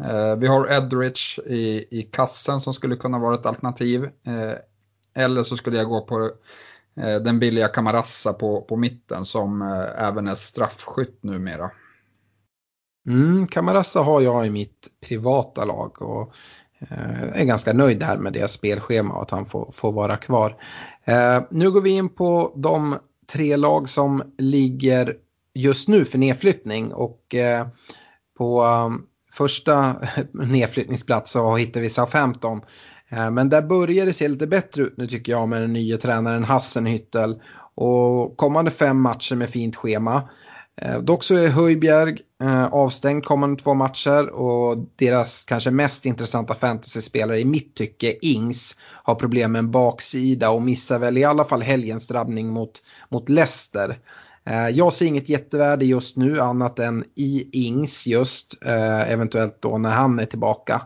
[0.03, 4.03] Eh, vi har Edrich i, i kassen som skulle kunna vara ett alternativ.
[4.03, 4.53] Eh,
[5.13, 6.31] eller så skulle jag gå på
[7.01, 11.71] eh, den billiga Camarassa på, på mitten som eh, även är straffskytt numera.
[13.07, 16.33] Mm, Kamarassa har jag i mitt privata lag och
[16.79, 20.55] eh, är ganska nöjd här med det spelschema och att han får, får vara kvar.
[21.05, 22.97] Eh, nu går vi in på de
[23.33, 25.15] tre lag som ligger
[25.53, 27.67] just nu för nedflyttning och eh,
[28.37, 29.95] på um, första
[30.31, 32.61] nedflyttningsplats så hittar vi Southampton.
[33.09, 35.97] Eh, men där börjar det se lite bättre ut nu tycker jag med den nya
[35.97, 37.41] tränaren Hassenhüttel.
[37.77, 40.29] Och kommande fem matcher med fint schema.
[40.81, 46.55] Eh, dock så är Höjbjerg eh, avstängd kommande två matcher och deras kanske mest intressanta
[46.55, 51.45] fantasyspelare i mitt tycke, Ings, har problem med en baksida och missar väl i alla
[51.45, 53.99] fall helgens drabbning mot, mot Leicester.
[54.45, 59.77] Eh, jag ser inget jättevärde just nu annat än i Ings just, eh, eventuellt då
[59.77, 60.81] när han är tillbaka.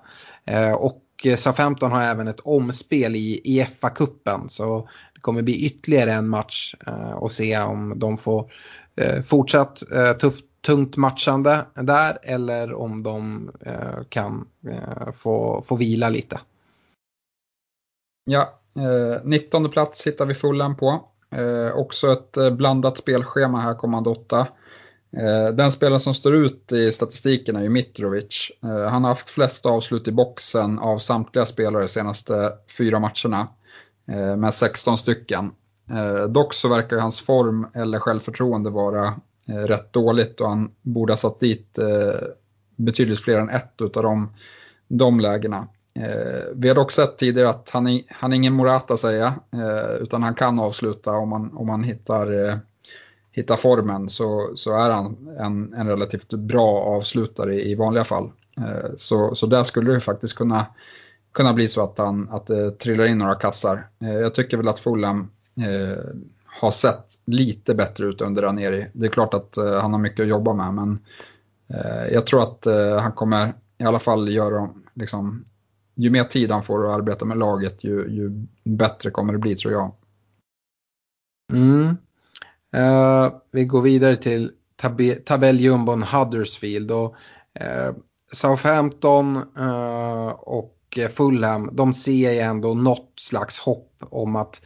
[0.46, 1.06] Eh, och
[1.38, 6.76] Southampton har även ett omspel i, i FA-cupen så det kommer bli ytterligare en match
[6.88, 8.52] eh, och se om de får
[8.96, 15.76] Eh, fortsatt eh, tufft, tungt matchande där eller om de eh, kan eh, få, få
[15.76, 16.40] vila lite.
[18.26, 21.06] Ja, eh, 19 plats hittar vi fullan på.
[21.32, 24.48] Eh, också ett eh, blandat spelschema här kommande åtta.
[25.18, 28.52] Eh, den spelaren som står ut i statistiken är ju Mitrovic.
[28.64, 33.48] Eh, han har haft flest avslut i boxen av samtliga spelare de senaste fyra matcherna
[34.38, 35.52] med 16 stycken.
[35.92, 39.16] Eh, dock så verkar hans form eller självförtroende vara
[39.48, 42.28] eh, rätt dåligt och han borde ha satt dit eh,
[42.76, 44.34] betydligt fler än ett av de,
[44.88, 45.68] de lägena.
[46.00, 49.94] Eh, vi har dock sett tidigare att han är, han är ingen Morata säga, eh,
[50.02, 52.56] utan han kan avsluta om man, om man hittar, eh,
[53.32, 58.32] hittar formen så, så är han en, en relativt bra avslutare i, vanliga fall.
[58.58, 60.66] Eh, så, så där skulle det faktiskt kunna,
[61.34, 63.88] kunna bli så att, han, att det trillar in några kassar.
[64.02, 66.04] Eh, jag tycker väl att Fulham eh,
[66.46, 68.88] har sett lite bättre ut under Ranieri.
[68.94, 71.00] Det är klart att eh, han har mycket att jobba med men
[71.68, 75.44] eh, jag tror att eh, han kommer i alla fall göra, liksom,
[75.96, 79.56] ju mer tid han får att arbeta med laget ju, ju bättre kommer det bli
[79.56, 79.92] tror jag.
[81.54, 81.98] Mm.
[82.76, 86.92] Uh, vi går vidare till tab tabelljumbon Huddersfield.
[86.92, 87.16] Och,
[87.62, 87.96] uh,
[88.32, 94.62] Southampton uh, och och Fulham, de ser ju ändå något slags hopp om att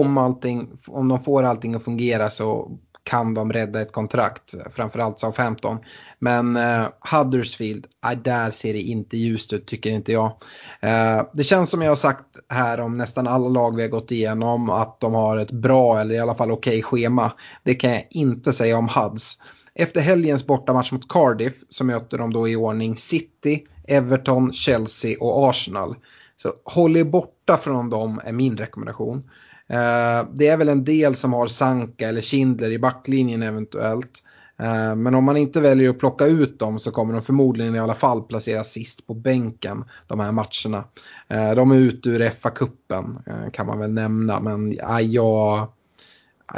[0.00, 2.70] om, allting, om de får allting att fungera så
[3.04, 5.78] kan de rädda ett kontrakt, framförallt Southampton.
[6.18, 10.32] Men eh, Huddersfield, eh, där ser det inte ljust ut tycker inte jag.
[10.80, 14.10] Eh, det känns som jag har sagt här om nästan alla lag vi har gått
[14.10, 17.32] igenom att de har ett bra eller i alla fall okej okay schema.
[17.62, 19.38] Det kan jag inte säga om Huds.
[19.74, 25.48] Efter helgens bortamatch mot Cardiff så möter de då i ordning City, Everton, Chelsea och
[25.48, 25.96] Arsenal.
[26.36, 29.30] Så håll er borta från dem är min rekommendation.
[29.68, 34.22] Eh, det är väl en del som har Sanka eller Kindler i backlinjen eventuellt.
[34.58, 37.78] Eh, men om man inte väljer att plocka ut dem så kommer de förmodligen i
[37.78, 40.84] alla fall placeras sist på bänken de här matcherna.
[41.28, 43.22] Eh, de är ute ur FA-cupen
[43.52, 44.78] kan man väl nämna men
[45.12, 45.68] jag,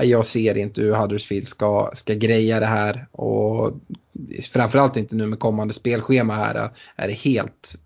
[0.03, 3.07] jag ser inte hur Huddersfield ska, ska greja det här.
[3.12, 3.73] Och
[4.53, 7.77] framförallt inte nu med kommande spelschema här är det helt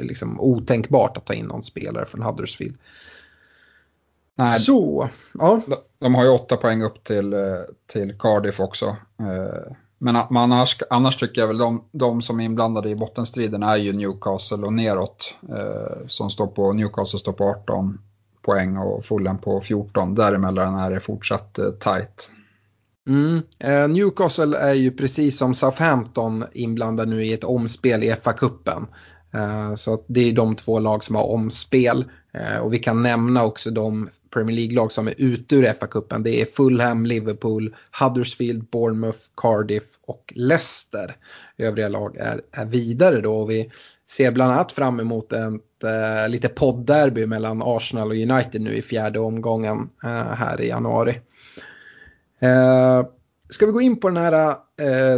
[0.00, 2.76] liksom otänkbart att ta in någon spelare från Huddersfield.
[4.42, 5.60] Nej, Så, ja.
[5.98, 7.40] De, har ju åtta poäng upp till, eh,
[7.92, 8.86] till Cardiff också.
[9.20, 13.76] Eh, men annars, annars tycker jag väl de, de som är inblandade i bottenstriden är
[13.76, 15.34] ju Newcastle och neråt.
[15.48, 17.98] Eh, som står på, Newcastle står på 18
[18.42, 20.14] poäng och Fulham på 14.
[20.14, 22.30] Däremellan är det fortsatt tight.
[23.08, 23.42] Mm.
[23.92, 28.86] Newcastle är ju precis som Southampton inblandade nu i ett omspel i FA-cupen.
[29.34, 32.04] Eh, så att det är de två lag som har omspel.
[32.32, 36.22] Eh, och vi kan nämna också de Premier League-lag som är ute ur FA-cupen.
[36.22, 41.16] Det är Fulham, Liverpool, Huddersfield, Bournemouth, Cardiff och Leicester.
[41.58, 43.70] Övriga lag är, är vidare då och vi
[44.10, 48.82] ser bland annat fram emot ett äh, lite poddderby mellan Arsenal och United nu i
[48.82, 51.20] fjärde omgången äh, här i januari.
[52.40, 53.06] Äh,
[53.48, 54.56] ska vi gå in på den här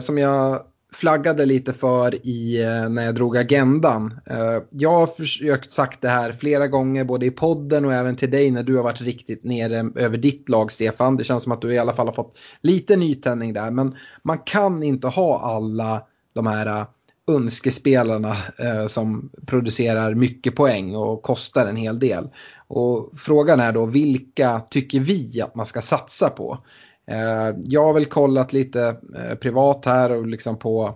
[0.01, 0.63] som jag
[0.95, 4.21] flaggade lite för i, eh, när jag drog agendan.
[4.27, 8.31] Eh, jag har försökt sagt det här flera gånger både i podden och även till
[8.31, 11.17] dig när du har varit riktigt nere över ditt lag Stefan.
[11.17, 14.39] Det känns som att du i alla fall har fått lite nytändning där men man
[14.39, 16.03] kan inte ha alla
[16.35, 16.87] de här eh,
[17.31, 22.29] önskespelarna eh, som producerar mycket poäng och kostar en hel del.
[22.67, 26.59] Och frågan är då vilka tycker vi att man ska satsa på?
[27.07, 30.95] Eh, jag har väl kollat lite eh, privat här och liksom på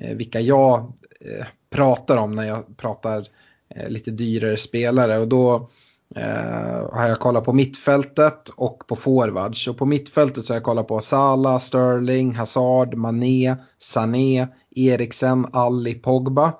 [0.00, 0.78] eh, vilka jag
[1.20, 3.28] eh, pratar om när jag pratar
[3.74, 5.70] eh, lite dyrare spelare och då
[6.16, 9.68] eh, har jag kollat på mittfältet och på forwards.
[9.68, 15.94] Och på mittfältet så har jag kollat på Sala, Sterling, Hazard, Mané, Sané, Eriksen, Ali,
[15.94, 16.52] Pogba.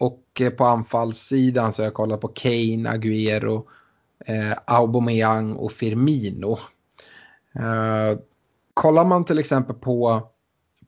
[0.00, 3.62] Och på anfallssidan så har jag kollat på Kane, Agüero,
[4.26, 6.58] eh, Aubameyang och Firmino.
[8.76, 10.22] Kollar man till exempel på,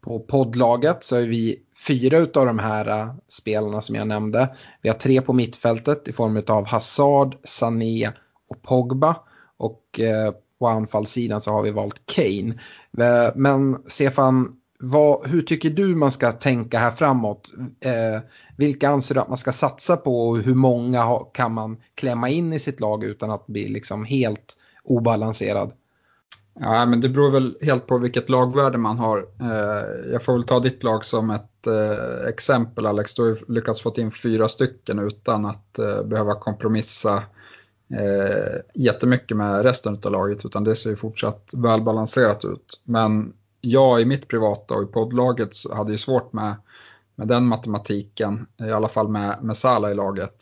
[0.01, 4.57] på poddlaget så är vi fyra av de här uh, spelarna som jag nämnde.
[4.83, 8.13] Vi har tre på mittfältet i form av Hazard, Sané
[8.51, 9.17] och Pogba.
[9.57, 12.55] Och uh, på anfallssidan så har vi valt Kane.
[12.99, 17.53] Uh, men Stefan, vad, hur tycker du man ska tänka här framåt?
[17.81, 18.21] Eh,
[18.57, 22.29] vilka anser du att man ska satsa på och hur många ha, kan man klämma
[22.29, 25.73] in i sitt lag utan att bli liksom helt obalanserad?
[26.61, 29.19] Ja, men det beror väl helt på vilket lagvärde man har.
[29.41, 33.15] Eh, jag får väl ta ditt lag som ett eh, exempel Alex.
[33.15, 37.23] Du har lyckats få in fyra stycken utan att eh, behöva kompromissa
[38.75, 42.81] jättemycket med resten av laget utan det ser ju fortsatt välbalanserat ut.
[42.85, 46.55] Men jag i mitt privata och i poddlaget hade ju svårt med,
[47.15, 50.35] med den matematiken, i alla fall med, med Sala i laget.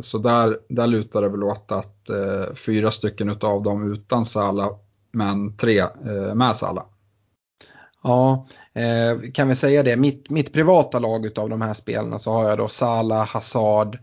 [0.00, 2.10] Så där, där lutar det väl åt att
[2.54, 4.70] fyra stycken av dem utan Sala
[5.16, 6.84] men tre eh, med Salah.
[8.02, 9.96] Ja, eh, kan vi säga det.
[9.96, 13.98] Mitt, mitt privata lag av de här spelarna så har jag då Salah, Hazard,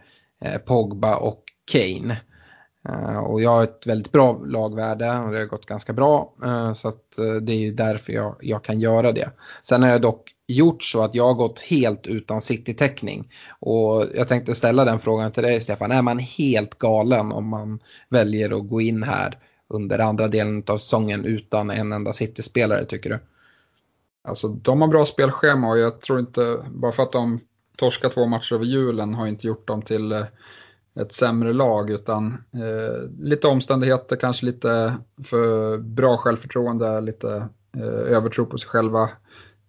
[0.45, 2.17] eh, Pogba och Kane.
[2.89, 6.33] Eh, och jag har ett väldigt bra lagvärde och det har gått ganska bra.
[6.45, 9.29] Eh, så att, eh, det är ju därför jag, jag kan göra det.
[9.63, 13.31] Sen har jag dock gjort så att jag har gått helt utan city-täckning.
[13.59, 15.91] Och jag tänkte ställa den frågan till dig Stefan.
[15.91, 19.37] Är man helt galen om man väljer att gå in här
[19.73, 23.19] under andra delen av säsongen utan en enda City-spelare tycker du?
[24.27, 27.39] Alltså de har bra spelschema och jag tror inte, bara för att de
[27.77, 30.25] torskar två matcher över julen har inte gjort dem till eh,
[30.99, 37.47] ett sämre lag utan eh, lite omständigheter, kanske lite för bra självförtroende, lite
[37.77, 39.09] eh, övertro på sig själva.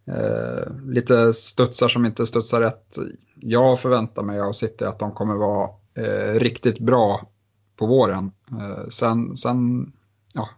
[0.07, 2.97] Eh, lite studsar som inte studsar rätt.
[3.35, 7.31] Jag förväntar mig av City att de kommer vara eh, riktigt bra
[7.77, 8.33] på våren.
[8.51, 9.93] Eh, sen, sen,
[10.35, 10.49] ja,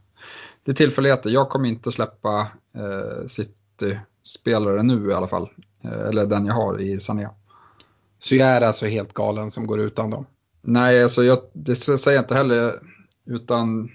[0.64, 1.30] det är tillfälligheter.
[1.30, 5.48] Jag kommer inte släppa eh, City-spelare nu i alla fall.
[5.84, 7.28] Eh, eller den jag har i Sané.
[8.18, 10.26] Så jag är alltså helt galen som går utan dem?
[10.62, 12.74] Nej, alltså jag, det säger jag inte heller.
[13.24, 13.90] Utan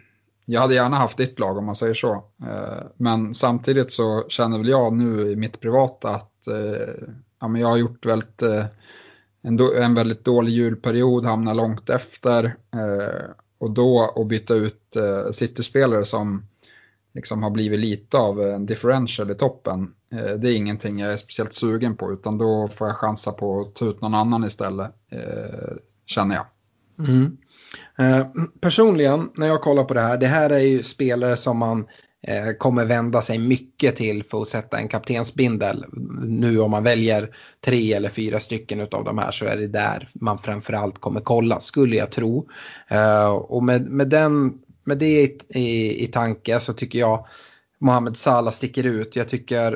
[0.45, 2.13] jag hade gärna haft ditt lag om man säger så.
[2.43, 6.27] Eh, men samtidigt så känner väl jag nu i mitt privata att
[7.39, 8.43] ja, men jag har gjort väldigt,
[9.41, 12.45] en, en, en väldigt dålig julperiod, hamnar långt efter.
[12.73, 16.45] Eh, och då att byta ut eh, City-spelare som
[17.13, 19.93] liksom har blivit lite av en differential i toppen.
[20.11, 23.61] Eh, det är ingenting jag är speciellt sugen på utan då får jag chansa på
[23.61, 24.91] att ta ut någon annan istället,
[26.05, 26.45] känner jag.
[27.07, 27.37] Mm.
[27.97, 28.27] Eh,
[28.61, 31.87] personligen, när jag kollar på det här, det här är ju spelare som man
[32.27, 35.85] Eh, kommer vända sig mycket till för att sätta en kaptensbindel.
[36.23, 40.09] Nu om man väljer tre eller fyra stycken av de här så är det där
[40.13, 42.49] man framförallt kommer kolla, skulle jag tro.
[42.87, 44.53] Eh, och med, med, den,
[44.83, 47.25] med det i, i, i tanke så tycker jag
[47.79, 49.15] Mohamed Salah sticker ut.
[49.15, 49.73] Jag tycker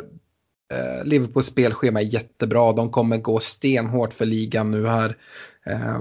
[0.73, 2.73] eh, Liverpools spelschema är jättebra.
[2.73, 5.17] De kommer gå stenhårt för ligan nu här
[5.65, 5.99] eh,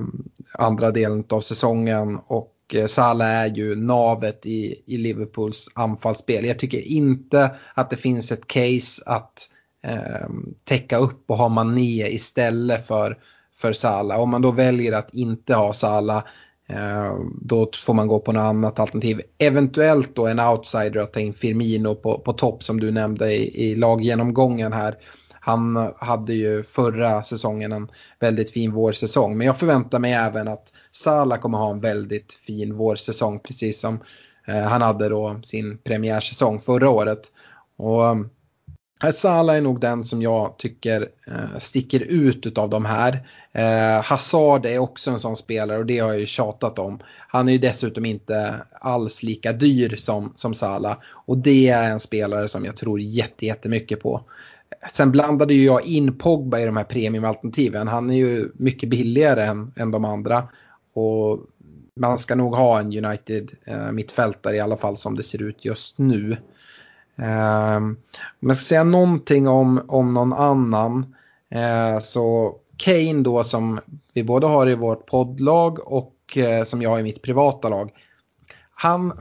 [0.59, 2.19] andra delen av säsongen.
[2.27, 6.45] Och och eh, Salah är ju navet i, i Liverpools anfallsspel.
[6.45, 9.51] Jag tycker inte att det finns ett case att
[9.85, 10.29] eh,
[10.65, 13.19] täcka upp och ha Mané istället för,
[13.57, 14.21] för Salah.
[14.21, 16.25] Om man då väljer att inte ha Salah
[16.69, 19.21] eh, då får man gå på något annat alternativ.
[19.39, 23.71] Eventuellt då en outsider att ta in Firmino på, på topp som du nämnde i,
[23.71, 24.95] i laggenomgången här.
[25.41, 27.89] Han hade ju förra säsongen en
[28.21, 29.39] väldigt fin vårsäsong.
[29.39, 33.39] Men jag förväntar mig även att Salah kommer ha en väldigt fin vårsäsong.
[33.39, 33.99] Precis som
[34.47, 37.33] eh, han hade då sin premiärsäsong förra året.
[37.77, 43.27] Och eh, Salah är nog den som jag tycker eh, sticker ut av de här.
[44.03, 46.99] Hazard är också en sån spelare och det har jag ju tjatat om.
[47.29, 50.97] Han är ju dessutom inte alls lika dyr som, som Salah.
[51.27, 54.21] Och det är en spelare som jag tror jättemycket på.
[54.93, 57.89] Sen blandade ju jag in Pogba i de här premiumalternativen.
[57.89, 60.49] Han är ju mycket billigare än, än de andra.
[60.95, 61.39] Och
[62.01, 65.65] man ska nog ha en United eh, mittfältare i alla fall som det ser ut
[65.65, 66.37] just nu.
[67.17, 67.97] Eh, om
[68.41, 71.15] jag ska säga någonting om, om någon annan.
[71.51, 73.81] Eh, så Kane då som
[74.15, 77.91] vi både har i vårt poddlag och eh, som jag har i mitt privata lag.
[78.75, 79.13] Han,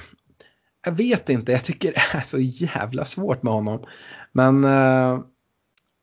[0.86, 3.86] jag vet inte, jag tycker det är så jävla svårt med honom.
[4.32, 5.20] Men eh,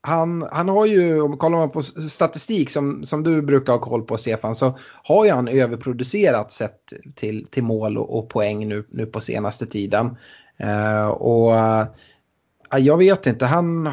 [0.02, 4.02] han, han har ju, om kollar man på statistik som, som du brukar ha koll
[4.02, 8.84] på Stefan, så har ju han överproducerat sett till, till mål och, och poäng nu,
[8.90, 10.16] nu på senaste tiden.
[10.64, 11.86] Uh, och uh,
[12.78, 13.92] jag vet inte, han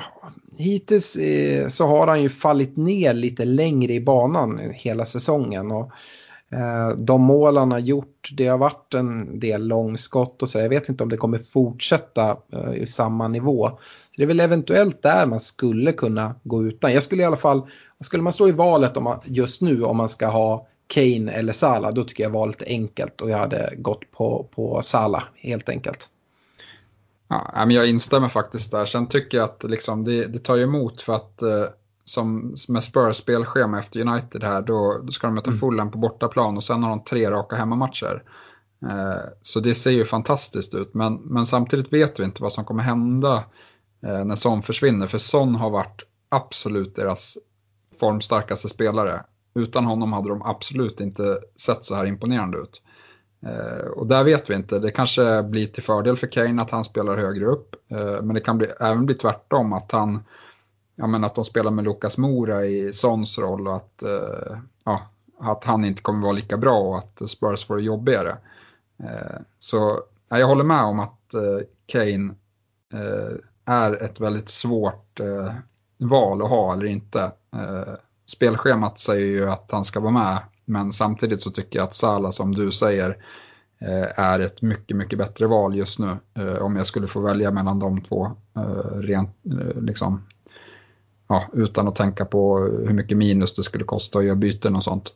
[0.58, 5.72] hittills uh, så har han ju fallit ner lite längre i banan hela säsongen.
[5.72, 5.92] Och,
[6.98, 10.60] de mål han har gjort, det har varit en del långskott och så.
[10.60, 12.38] Jag vet inte om det kommer fortsätta
[12.76, 13.80] i samma nivå
[14.18, 16.94] det är väl eventuellt där man skulle kunna gå utan.
[16.94, 17.62] Jag skulle i alla fall,
[18.00, 21.54] skulle man stå i valet om man, just nu om man ska ha Kane eller
[21.54, 25.70] Salah, då tycker jag valet är enkelt och jag hade gått på, på Salah helt
[25.70, 26.10] enkelt.
[27.28, 28.86] Ja, men jag instämmer faktiskt där.
[28.86, 31.66] Sen tycker jag att liksom det, det tar emot för att eh,
[32.06, 35.60] som med Spurs spelschema efter United här, då, då ska de möta mm.
[35.60, 38.24] Fulham på bortaplan och sen har de tre raka hemmamatcher.
[38.90, 42.66] Eh, så det ser ju fantastiskt ut, men, men samtidigt vet vi inte vad som
[42.66, 43.44] kommer hända
[44.08, 45.08] Eh, när Son försvinner.
[45.08, 47.38] För Son har varit absolut deras
[48.00, 49.24] formstarkaste spelare.
[49.56, 52.82] Utan honom hade de absolut inte sett så här imponerande ut.
[53.46, 54.80] Eh, och där vet vi inte.
[54.80, 57.76] Det kanske blir till fördel för Kane att han spelar högre upp.
[57.92, 60.24] Eh, men det kan bli, även bli tvärtom att han
[60.96, 65.02] ja, men att de spelar med Lukas Mora i Sons roll och att, eh, ja,
[65.40, 68.38] att han inte kommer vara lika bra och att Spurs får det jobbigare.
[69.04, 72.36] Eh, så ja, jag håller med om att eh, Kane
[72.94, 73.38] eh,
[73.68, 75.54] är ett väldigt svårt eh,
[75.98, 77.32] val att ha eller inte.
[77.56, 77.94] Eh,
[78.26, 82.32] spelschemat säger ju att han ska vara med, men samtidigt så tycker jag att Sala
[82.32, 83.10] som du säger
[83.82, 86.18] eh, är ett mycket, mycket bättre val just nu.
[86.38, 90.24] Eh, om jag skulle få välja mellan de två, eh, rent, eh, liksom,
[91.28, 94.84] ja, utan att tänka på hur mycket minus det skulle kosta att göra byten och
[94.84, 95.14] sånt.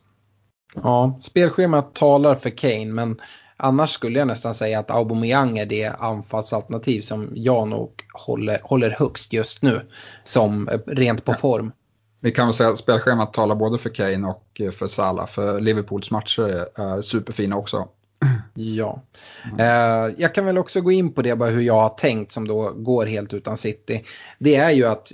[0.74, 3.20] Ja, spelschemat talar för Kane, men
[3.64, 8.90] Annars skulle jag nästan säga att Aubameyang är det anfallsalternativ som jag nog håller, håller
[8.90, 9.80] högst just nu.
[10.24, 11.72] Som eh, rent på form.
[12.20, 15.26] Vi kan väl säga att spelschemat talar både för Kane och eh, för Salah.
[15.26, 16.42] För Liverpools matcher
[16.80, 17.88] är superfina också.
[18.54, 19.02] Ja.
[19.44, 19.60] Mm.
[19.60, 22.48] Eh, jag kan väl också gå in på det, bara hur jag har tänkt som
[22.48, 24.04] då går helt utan City.
[24.38, 25.12] Det är ju att,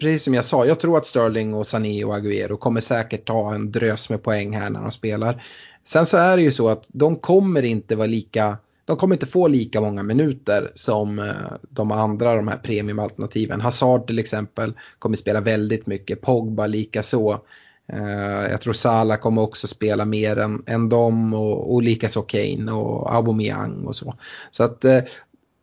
[0.00, 3.54] precis som jag sa, jag tror att Sterling och Sané och Agüero kommer säkert ta
[3.54, 5.42] en drös med poäng här när de spelar.
[5.84, 9.26] Sen så är det ju så att de kommer inte vara lika, de kommer inte
[9.26, 11.34] få lika många minuter som eh,
[11.70, 13.60] de andra de här premiumalternativen.
[13.60, 17.44] Hazard till exempel kommer spela väldigt mycket, Pogba lika så.
[17.92, 22.72] Eh, jag tror Salah kommer också spela mer än, än dem och, och likaså Kane
[22.72, 24.14] och Aubameyang och så.
[24.50, 25.00] Så att eh,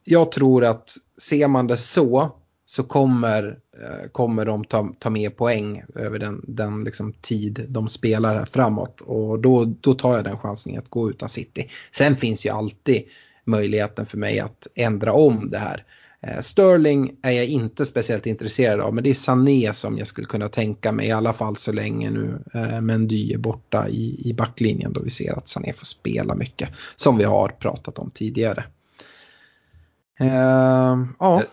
[0.03, 2.31] jag tror att ser man det så
[2.65, 7.87] så kommer, Eh, kommer de ta, ta med poäng över den, den liksom tid de
[7.87, 9.01] spelar här framåt.
[9.01, 11.69] Och då, då tar jag den chansen att gå utan City.
[11.91, 13.03] Sen finns ju alltid
[13.45, 15.83] möjligheten för mig att ändra om det här.
[16.21, 20.27] Eh, Sterling är jag inte speciellt intresserad av men det är Sané som jag skulle
[20.27, 24.33] kunna tänka mig i alla fall så länge nu eh, Mendy är borta i, i
[24.33, 28.63] backlinjen då vi ser att Sané får spela mycket som vi har pratat om tidigare.
[30.21, 31.43] Uh, ja.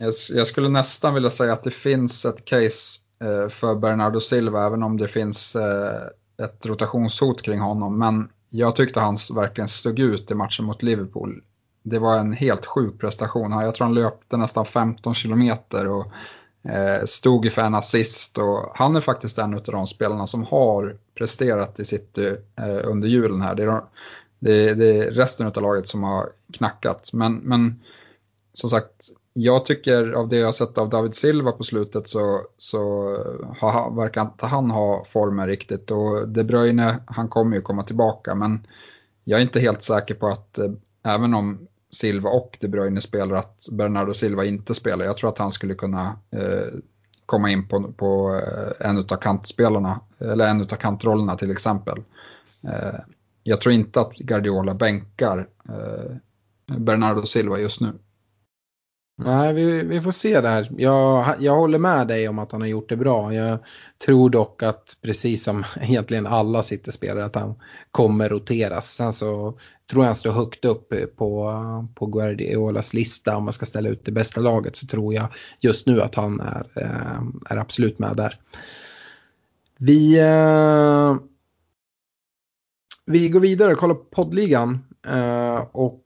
[0.00, 4.66] Jag, jag, skulle nästan vilja säga att det finns ett case eh, för Bernardo Silva
[4.66, 9.98] även om det finns eh, ett rotationshot kring honom men jag tyckte han verkligen stod
[9.98, 11.42] ut i matchen mot Liverpool
[11.82, 13.52] det var en helt sjuk prestation.
[13.52, 16.06] Jag tror han löpte nästan 15 kilometer och
[16.70, 18.38] eh, stod för en assist.
[18.38, 23.08] Och han är faktiskt en av de spelarna som har presterat i City eh, under
[23.08, 23.54] julen här.
[23.54, 23.82] Det är,
[24.38, 27.12] det, det är resten av laget som har knackat.
[27.12, 27.80] Men, men
[28.60, 32.42] som sagt, jag tycker av det jag har sett av David Silva på slutet så,
[32.56, 32.80] så
[33.58, 35.90] har, verkar inte han ha formen riktigt.
[35.90, 38.34] Och De Bruyne, han kommer ju komma tillbaka.
[38.34, 38.66] Men
[39.24, 40.70] jag är inte helt säker på att eh,
[41.02, 45.04] även om Silva och De Bruyne spelar att Bernardo Silva inte spelar.
[45.04, 46.78] Jag tror att han skulle kunna eh,
[47.26, 51.98] komma in på, på eh, en av kantspelarna, eller en av kantrollerna till exempel.
[52.64, 53.00] Eh,
[53.42, 56.16] jag tror inte att Guardiola bänkar eh,
[56.78, 57.92] Bernardo Silva just nu.
[59.24, 60.68] Nej, vi, vi får se där.
[60.76, 63.34] Jag, jag håller med dig om att han har gjort det bra.
[63.34, 63.58] Jag
[64.04, 67.54] tror dock att precis som egentligen alla sitter spelare att han
[67.90, 68.94] kommer roteras.
[68.94, 69.58] Sen så
[69.90, 71.54] tror jag han står högt upp på,
[71.94, 75.28] på Guardiolas lista om man ska ställa ut det bästa laget så tror jag
[75.60, 78.40] just nu att han är, eh, är absolut med där.
[79.78, 81.16] Vi, eh,
[83.06, 84.84] vi går vidare och kollar på poddligan.
[85.06, 86.04] Eh, och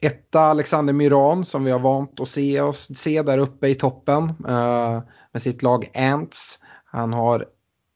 [0.00, 4.22] Etta Alexander Myran som vi har vant att se, oss, se där uppe i toppen
[4.24, 6.58] uh, med sitt lag Ants.
[6.84, 7.46] Han har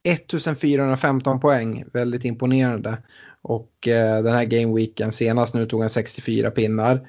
[0.05, 2.99] 1415 poäng, väldigt imponerande.
[3.43, 7.09] Och uh, den här gameweeken senast nu tog han 64 pinnar.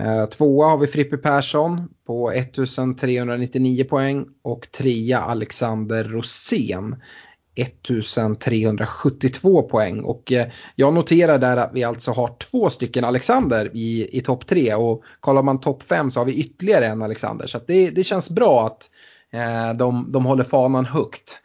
[0.00, 6.96] Uh, tvåa har vi Frippe Persson på 1399 poäng och trea Alexander Rosén
[7.60, 10.00] 1372 poäng.
[10.00, 14.46] Och eh, jag noterar där att vi alltså har två stycken Alexander i, i topp
[14.46, 14.74] tre.
[14.74, 17.46] Och kollar man topp fem så har vi ytterligare en Alexander.
[17.46, 18.90] Så det, det känns bra att
[19.32, 21.38] eh, de, de håller fanan högt.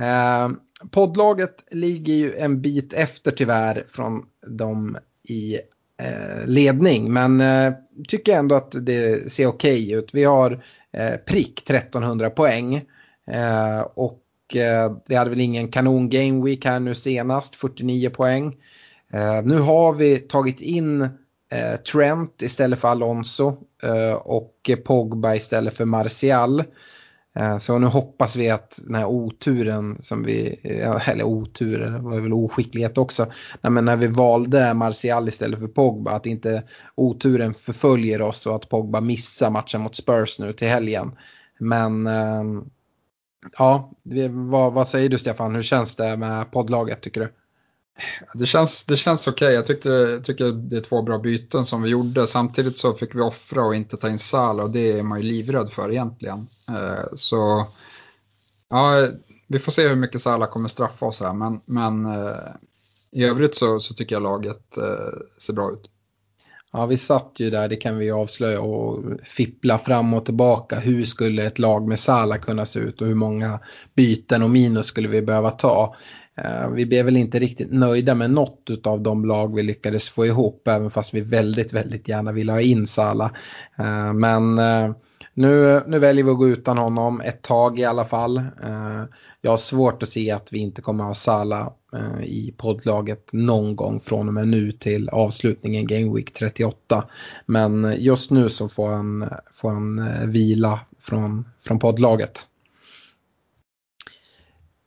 [0.00, 0.48] Eh,
[0.90, 4.96] poddlaget ligger ju en bit efter tyvärr från dem
[5.28, 5.54] i
[6.02, 7.12] eh, ledning.
[7.12, 7.72] Men eh,
[8.08, 10.14] tycker ändå att det ser okej okay ut.
[10.14, 12.84] Vi har eh, prick 1300 poäng.
[13.30, 14.19] Eh, och
[14.56, 18.56] eh, vi hade väl ingen kanon game week här nu senast, 49 poäng.
[19.12, 21.02] Eh, nu har vi tagit in
[21.52, 26.64] eh, Trent istället för Alonso eh, och Pogba istället för Martial.
[27.36, 31.98] Eh, så nu hoppas vi att den här oturen som vi, eh, eller otur, det
[31.98, 33.26] var väl oskicklighet också,
[33.60, 36.62] Nej, men när vi valde Martial istället för Pogba, att inte
[36.94, 41.12] oturen förföljer oss och att Pogba missar matchen mot Spurs nu till helgen.
[41.58, 42.64] Men ehm,
[43.58, 43.92] Ja,
[44.30, 45.54] vad, vad säger du Stefan?
[45.54, 47.32] Hur känns det med poddlaget tycker du?
[48.34, 49.46] Det känns, det känns okej.
[49.46, 49.54] Okay.
[49.54, 52.26] Jag tyckte, tycker det är två bra byten som vi gjorde.
[52.26, 55.28] Samtidigt så fick vi offra och inte ta in Sala och det är man ju
[55.28, 56.46] livrädd för egentligen.
[56.68, 57.66] Eh, så
[58.68, 59.08] ja,
[59.46, 61.32] vi får se hur mycket Sala kommer straffa oss här.
[61.32, 62.52] Men, men eh,
[63.10, 65.90] i övrigt så, så tycker jag laget eh, ser bra ut.
[66.72, 70.78] Ja, vi satt ju där, det kan vi avslöja, och fippla fram och tillbaka.
[70.78, 73.60] Hur skulle ett lag med Sala kunna se ut och hur många
[73.94, 75.96] byten och minus skulle vi behöva ta?
[76.36, 80.26] Eh, vi blev väl inte riktigt nöjda med något av de lag vi lyckades få
[80.26, 83.30] ihop, även fast vi väldigt, väldigt gärna ville ha in Sala.
[83.78, 84.90] Eh, men eh,
[85.40, 88.36] nu, nu väljer vi att gå utan honom ett tag i alla fall.
[88.36, 89.04] Eh,
[89.40, 93.32] jag har svårt att se att vi inte kommer att ha Sala eh, i poddlaget
[93.32, 97.04] någon gång från och med nu till avslutningen Game Week 38.
[97.46, 102.46] Men just nu så får han, får han eh, vila från, från poddlaget.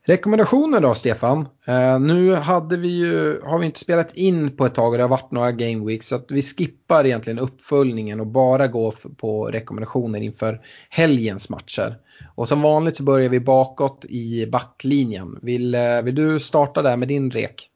[0.06, 1.48] Rekommendationer då Stefan?
[1.68, 5.04] Eh, nu hade vi ju, har vi inte spelat in på ett tag och det
[5.04, 9.46] har varit några game weeks så att vi skippar egentligen uppföljningen och bara går på
[9.46, 11.98] rekommendationer inför helgens matcher.
[12.36, 15.40] Och som vanligt så börjar vi bakåt i backlinjen.
[15.42, 17.70] Vill, eh, vill du starta där med din rek?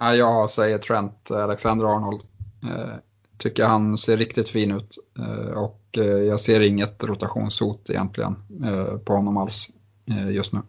[0.00, 2.22] Ja, jag säger Trent eh, Alexander-Arnold.
[2.62, 2.94] Eh,
[3.38, 8.36] tycker han ser riktigt fin ut eh, och eh, jag ser inget rotationshot egentligen
[9.04, 9.70] på honom alls
[10.30, 10.60] just nu.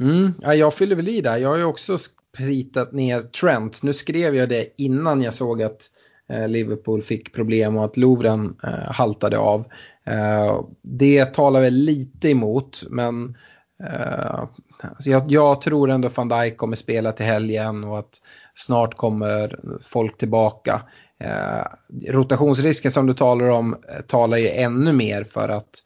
[0.00, 1.36] Mm, ja, jag fyller väl i där.
[1.36, 3.82] Jag har ju också spritat ner Trent.
[3.82, 5.82] Nu skrev jag det innan jag såg att
[6.28, 9.64] eh, Liverpool fick problem och att Lovren eh, haltade av.
[10.06, 13.36] Eh, det talar väl lite emot, men
[13.84, 14.40] eh,
[14.82, 18.20] alltså jag, jag, tror ändå van Dijk kommer spela till helgen och att
[18.54, 20.82] snart kommer folk tillbaka.
[21.24, 21.64] Eh,
[22.08, 25.82] rotationsrisken som du talar om eh, talar ju ännu mer för att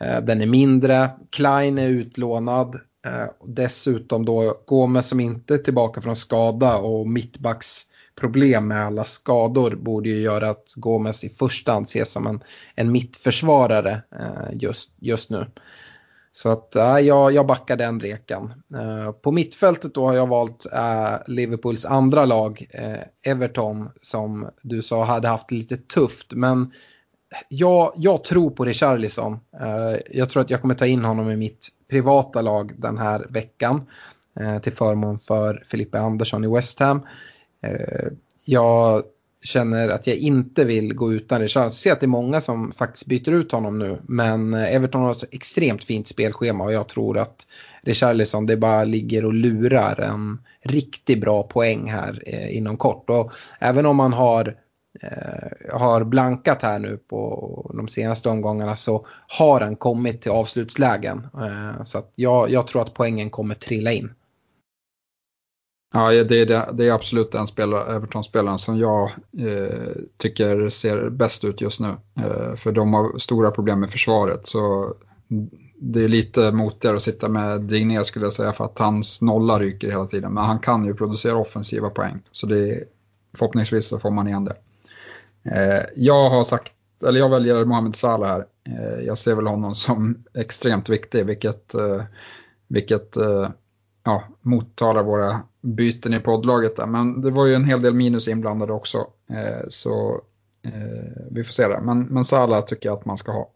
[0.00, 1.10] eh, den är mindre.
[1.30, 2.80] Klein är utlånad.
[3.06, 7.86] Eh, dessutom då Gomes som inte är tillbaka från skada och mittbacks
[8.20, 12.40] problem med alla skador borde ju göra att Gomes i första hand ses som en,
[12.74, 15.46] en mittförsvarare eh, just, just nu.
[16.32, 18.52] Så att äh, jag, jag backar den rekan.
[18.74, 22.66] Eh, på mittfältet då har jag valt eh, Liverpools andra lag,
[23.26, 26.32] Everton, som du sa hade haft lite tufft.
[26.32, 26.72] Men
[27.48, 29.32] jag, jag tror på Richarlison.
[29.60, 33.26] Eh, jag tror att jag kommer ta in honom i mitt privata lag den här
[33.30, 33.86] veckan.
[34.40, 37.00] Eh, till förmån för Filippe Andersson i West Ham.
[37.62, 38.06] Eh,
[38.44, 39.02] jag
[39.44, 41.62] känner att jag inte vill gå utan Richarlison.
[41.62, 43.98] Jag ser att det är många som faktiskt byter ut honom nu.
[44.02, 47.46] Men Everton har ett extremt fint spelschema och jag tror att
[47.82, 53.10] Richarlison det bara ligger och lurar en riktigt bra poäng här inom kort.
[53.10, 54.56] Och även om man har,
[55.02, 61.26] Eh, har blankat här nu på de senaste omgångarna så har han kommit till avslutslägen.
[61.34, 64.10] Eh, så att jag, jag tror att poängen kommer trilla in.
[65.94, 71.44] Ja, det är, det, är absolut den spelare, Everton-spelaren som jag eh, tycker ser bäst
[71.44, 71.96] ut just nu.
[72.16, 74.46] Eh, för de har stora problem med försvaret.
[74.46, 74.94] Så
[75.78, 79.58] det är lite motigare att sitta med Digné skulle jag säga för att hans nolla
[79.58, 80.34] ryker hela tiden.
[80.34, 82.22] Men han kan ju producera offensiva poäng.
[82.32, 82.84] Så det är,
[83.38, 84.56] förhoppningsvis så får man igen det.
[85.44, 86.72] Eh, jag har sagt,
[87.06, 88.46] eller jag väljer Mohamed Salah här.
[88.68, 92.02] Eh, jag ser väl honom som extremt viktig, vilket, eh,
[92.68, 93.50] vilket eh,
[94.04, 96.86] ja, mottalar våra byten i poddlaget där.
[96.86, 99.06] Men det var ju en hel del minus inblandade också.
[99.30, 100.20] Eh, så
[100.64, 101.80] eh, vi får se det.
[101.80, 103.50] Men, men Salah tycker jag att man ska ha.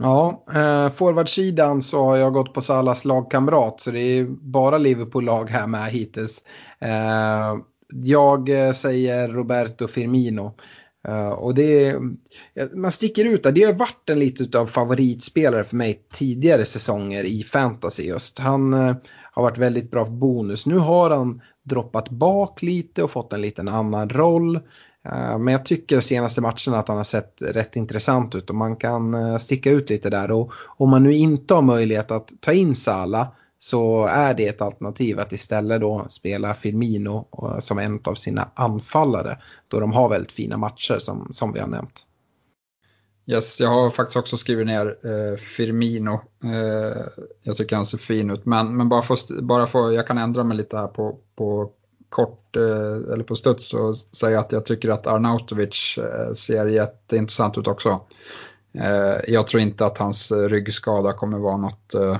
[0.00, 5.50] Ja, eh, forwardsidan så har jag gått på Salas lagkamrat så det är bara Liverpool-lag
[5.50, 6.44] här med hittills.
[6.80, 7.56] Eh,
[7.94, 10.54] jag eh, säger Roberto Firmino.
[11.08, 12.00] Eh, och det, eh,
[12.74, 13.52] man sticker ut där.
[13.52, 18.38] Det har varit en lite av favoritspelare för mig tidigare säsonger i fantasy just.
[18.38, 18.72] Han
[19.32, 20.66] har varit väldigt bra på bonus.
[20.66, 24.60] Nu har han droppat bak lite och fått en liten annan roll.
[25.38, 28.76] Men jag tycker de senaste matcherna att han har sett rätt intressant ut och man
[28.76, 30.30] kan sticka ut lite där.
[30.30, 33.28] Och om man nu inte har möjlighet att ta in Sala
[33.58, 38.50] så är det ett alternativ att istället då spela Firmino eh, som en av sina
[38.54, 39.38] anfallare.
[39.68, 42.04] Då de har väldigt fina matcher som, som vi har nämnt.
[43.26, 46.20] Yes, jag har faktiskt också skrivit ner eh, Firmino.
[46.44, 47.02] Eh,
[47.42, 50.44] jag tycker han ser fin ut, men, men bara, för, bara för, jag kan ändra
[50.44, 51.70] mig lite här på, på
[52.08, 57.58] kort eh, eller på studs och säga att jag tycker att Arnautovic eh, ser jätteintressant
[57.58, 58.00] ut också.
[58.74, 62.16] Eh, jag tror inte att hans eh, ryggskada kommer vara något eh,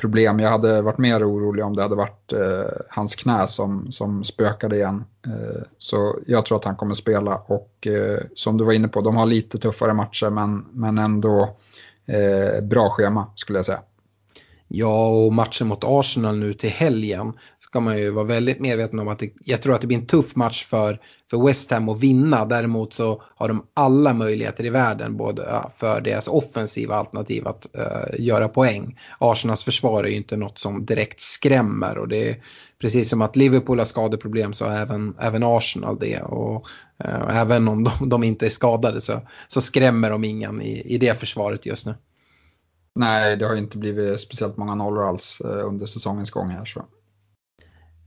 [0.00, 0.40] problem.
[0.40, 4.76] Jag hade varit mer orolig om det hade varit eh, hans knä som, som spökade
[4.76, 5.04] igen.
[5.26, 9.00] Eh, så jag tror att han kommer spela och eh, som du var inne på,
[9.00, 11.56] de har lite tuffare matcher men, men ändå
[12.06, 13.80] eh, bra schema skulle jag säga.
[14.68, 17.32] Ja, och matchen mot Arsenal nu till helgen
[17.70, 20.06] ska man ju vara väldigt medveten om att det, jag tror att det blir en
[20.06, 20.98] tuff match för,
[21.30, 22.44] för West Ham att vinna.
[22.44, 28.24] Däremot så har de alla möjligheter i världen både för deras offensiva alternativ att uh,
[28.24, 28.98] göra poäng.
[29.18, 32.36] Arsenals försvar är ju inte något som direkt skrämmer och det är
[32.80, 36.20] precis som att Liverpool har skadeproblem så har även, även Arsenal det.
[36.20, 36.66] Och
[37.04, 40.98] uh, även om de, de, inte är skadade så, så skrämmer de ingen i, i
[40.98, 41.94] det försvaret just nu.
[42.94, 46.64] Nej, det har inte blivit speciellt många nollor alls eh, under säsongens gång här.
[46.64, 46.84] Så.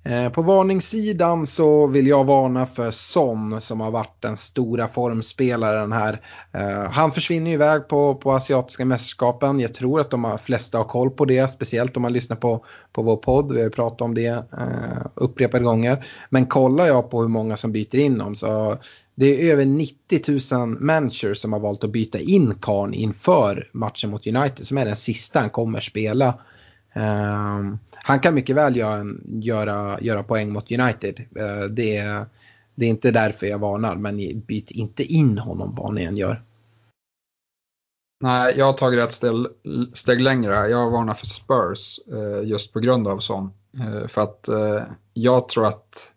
[0.05, 5.91] Eh, på varningssidan så vill jag varna för Son som har varit den stora formspelaren
[5.91, 6.21] här.
[6.51, 9.59] Eh, han försvinner iväg på, på asiatiska mästerskapen.
[9.59, 13.01] Jag tror att de flesta har koll på det, speciellt om man lyssnar på, på
[13.01, 13.51] vår podd.
[13.51, 16.05] Vi har pratat om det eh, upprepade gånger.
[16.29, 18.77] Men kollar jag på hur många som byter in dem så
[19.15, 24.09] det är över 90 000 managers som har valt att byta in Karn inför matchen
[24.09, 26.33] mot United som är den sista han kommer spela
[26.93, 31.19] Ehm, han kan mycket väl göra, göra, göra poäng mot United.
[31.19, 32.03] Uh, det,
[32.75, 36.43] det är inte därför jag varnar, men byt inte in honom vad ni än gör.
[38.23, 39.31] Nej, jag har tagit ett steg,
[39.93, 40.67] steg längre.
[40.67, 43.53] Jag varnar för Spurs uh, just på grund av sån.
[43.79, 44.49] Uh, för att
[45.13, 46.12] jag tror att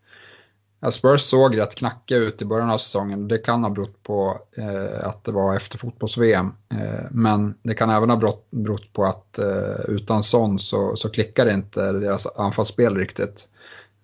[0.91, 3.29] Spurs såg rätt knackiga ut i början av säsongen.
[3.29, 6.53] Det kan ha berott på eh, att det var efter fotbolls-VM.
[6.69, 11.09] Eh, men det kan även ha berott, berott på att eh, utan sån så, så
[11.11, 13.49] klickar inte deras anfallsspel riktigt.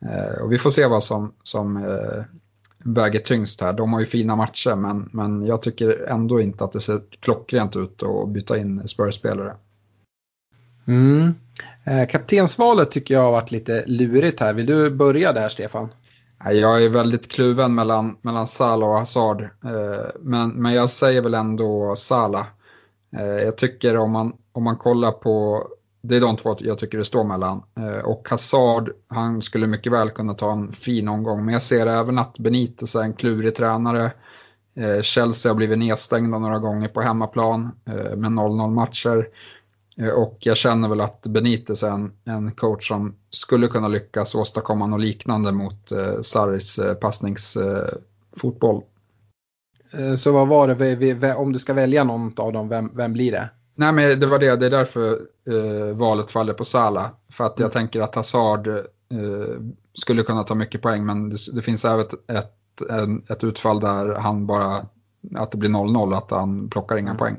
[0.03, 2.24] Eh, och vi får se vad som, som eh,
[2.78, 3.72] väger tyngst här.
[3.72, 7.76] De har ju fina matcher men, men jag tycker ändå inte att det ser klockrent
[7.76, 9.55] ut att byta in Spurs-spelare.
[10.87, 11.35] Mm.
[11.85, 14.55] Eh, kaptensvalet tycker jag har varit lite lurigt här.
[14.55, 15.89] Vill du börja där Stefan?
[16.45, 19.43] Jag är väldigt kluven mellan, mellan Salah och Hazard.
[19.43, 22.47] Eh, men, men jag säger väl ändå Salah.
[23.16, 25.66] Eh, jag tycker om man, om man kollar på,
[26.03, 27.62] det är de två jag tycker det står mellan.
[27.78, 31.45] Eh, och Hazard, han skulle mycket väl kunna ta en fin omgång.
[31.45, 34.12] Men jag ser även att Benitez är en klurig tränare.
[34.74, 39.28] Eh, Chelsea har blivit nedstängda några gånger på hemmaplan eh, med 0-0 matcher.
[39.97, 44.34] Eh, och jag känner väl att Benitez är en, en coach som skulle kunna lyckas
[44.34, 48.82] åstadkomma något liknande mot eh, Sarris eh, passningsfotboll.
[49.93, 53.32] Eh, så vad var det, om du ska välja någon av dem, vem, vem blir
[53.32, 53.51] det?
[53.74, 57.11] Nej men det var det, det är därför eh, valet faller på Sala.
[57.32, 57.72] För att jag mm.
[57.72, 59.61] tänker att Hazard eh,
[59.95, 64.14] skulle kunna ta mycket poäng men det, det finns även ett, ett, ett utfall där
[64.14, 64.86] han bara,
[65.36, 67.18] att det blir 0-0, att han plockar inga mm.
[67.18, 67.36] poäng.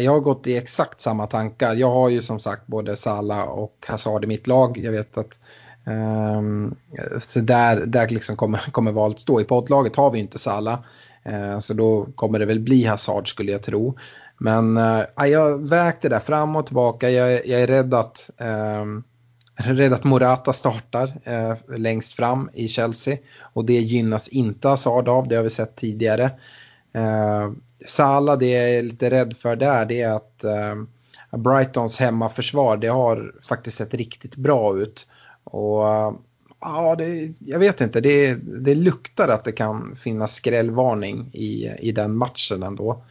[0.00, 1.74] Jag har gått i exakt samma tankar.
[1.74, 4.78] Jag har ju som sagt både Sala och Hazard i mitt lag.
[4.78, 5.38] Jag vet att
[6.36, 6.74] um,
[7.20, 9.40] så där, där liksom kommer, kommer valet stå.
[9.40, 10.84] I poddlaget har vi inte Sala.
[11.28, 13.96] Uh, eh, så då kommer det väl bli Hazard skulle jag tro.
[14.38, 17.10] Men uh, jag vägde det där fram och tillbaka.
[17.10, 18.30] Jag, jag är rädd att
[18.82, 19.04] um,
[19.56, 25.28] rädd att Morata startar uh, längst fram i Chelsea och det gynnas inte Hazard av,
[25.28, 26.30] det har vi sett tidigare.
[26.94, 27.50] Eh,
[27.86, 30.74] Sala, det jag är lite rädd för där det är att eh,
[31.38, 35.08] Brightons hemmaförsvar det har faktiskt sett riktigt bra ut.
[35.44, 36.12] Och eh,
[36.60, 41.92] ja, det, jag vet inte, det, det luktar att det kan finnas skrällvarning i, i
[41.92, 43.04] den matchen ändå.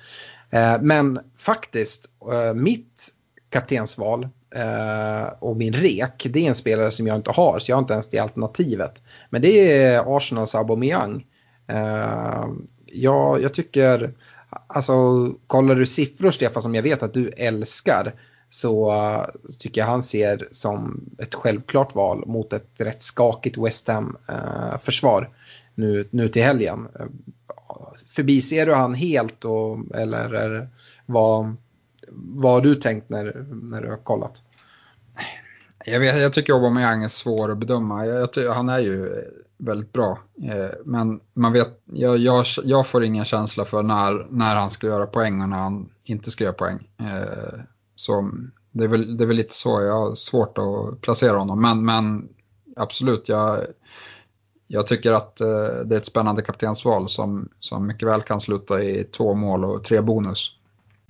[0.50, 3.08] Eh, men faktiskt, eh, mitt
[3.50, 4.24] kaptensval
[4.56, 7.82] eh, och min rek, det är en spelare som jag inte har, så jag har
[7.82, 9.02] inte ens det alternativet.
[9.30, 11.26] Men det är Arsenals Aubameyang.
[11.68, 12.46] Eh,
[12.94, 14.14] Ja, jag tycker
[14.68, 14.94] Alltså,
[15.48, 18.14] kollar du siffror Stefan som jag vet att du älskar
[18.50, 19.26] så uh,
[19.60, 25.28] tycker jag han ser som ett självklart val mot ett rätt skakigt West Ham-försvar eh,
[25.28, 25.34] uh,
[25.76, 26.88] nu, nu till helgen.
[27.00, 27.06] Uh,
[28.16, 30.70] förbiser du han helt och, eller är,
[31.06, 31.56] vad,
[32.12, 34.42] vad har du tänkt när, när du har kollat?
[35.86, 38.06] Jag, vet, jag tycker Aubameyang är svår att bedöma.
[38.06, 39.24] Jag, jag, han är ju
[39.58, 40.20] väldigt bra.
[40.44, 44.88] Eh, men man vet, jag, jag, jag, får ingen känsla för när, när han ska
[44.88, 46.90] göra poäng och när han inte ska göra poäng.
[47.00, 47.60] Eh,
[47.96, 48.32] så
[48.72, 51.62] det är, väl, det är väl lite så, jag har svårt att placera honom.
[51.62, 52.30] Men, men
[52.76, 53.60] absolut, jag,
[54.68, 55.48] jag tycker att eh,
[55.86, 59.84] det är ett spännande kaptensval som, som mycket väl kan sluta i två mål och
[59.84, 60.58] tre bonus.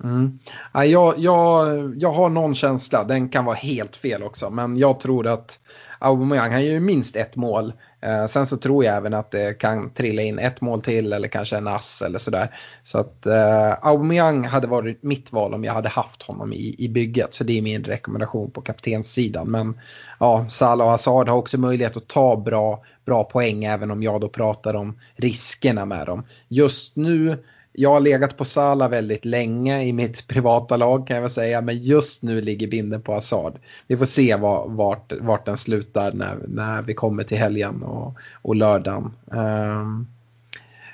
[0.04, 0.40] Mm.
[0.74, 5.28] Jag, jag, jag har någon känsla, den kan vara helt fel också, men jag tror
[5.28, 5.60] att
[6.00, 7.74] Aubameyang, han gör ju minst ett mål.
[8.04, 11.28] Eh, sen så tror jag även att det kan trilla in ett mål till eller
[11.28, 12.56] kanske en ass eller sådär.
[12.84, 16.90] Så att eh, Aubameyang hade varit mitt val om jag hade haft honom i, i
[16.90, 17.34] bygget.
[17.34, 19.52] Så det är min rekommendation på kaptenssidan.
[19.52, 19.80] Men
[20.20, 24.22] ja, Salah och Hazard har också möjlighet att ta bra, bra poäng även om jag
[24.22, 26.26] då pratar om riskerna med dem.
[26.48, 27.38] Just nu
[27.74, 31.62] jag har legat på Sala väldigt länge i mitt privata lag kan jag väl säga.
[31.62, 33.60] Men just nu ligger binden på Hazard.
[33.88, 38.14] Vi får se var, vart, vart den slutar när, när vi kommer till helgen och,
[38.42, 39.12] och lördagen.
[39.26, 40.08] Um,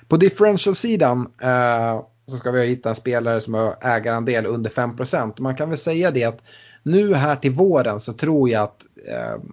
[0.07, 5.55] på differential-sidan uh, så ska vi hitta en spelare som har ägarandel under 5% Man
[5.55, 6.43] kan väl säga det att
[6.83, 9.43] nu här till våren så tror jag att uh,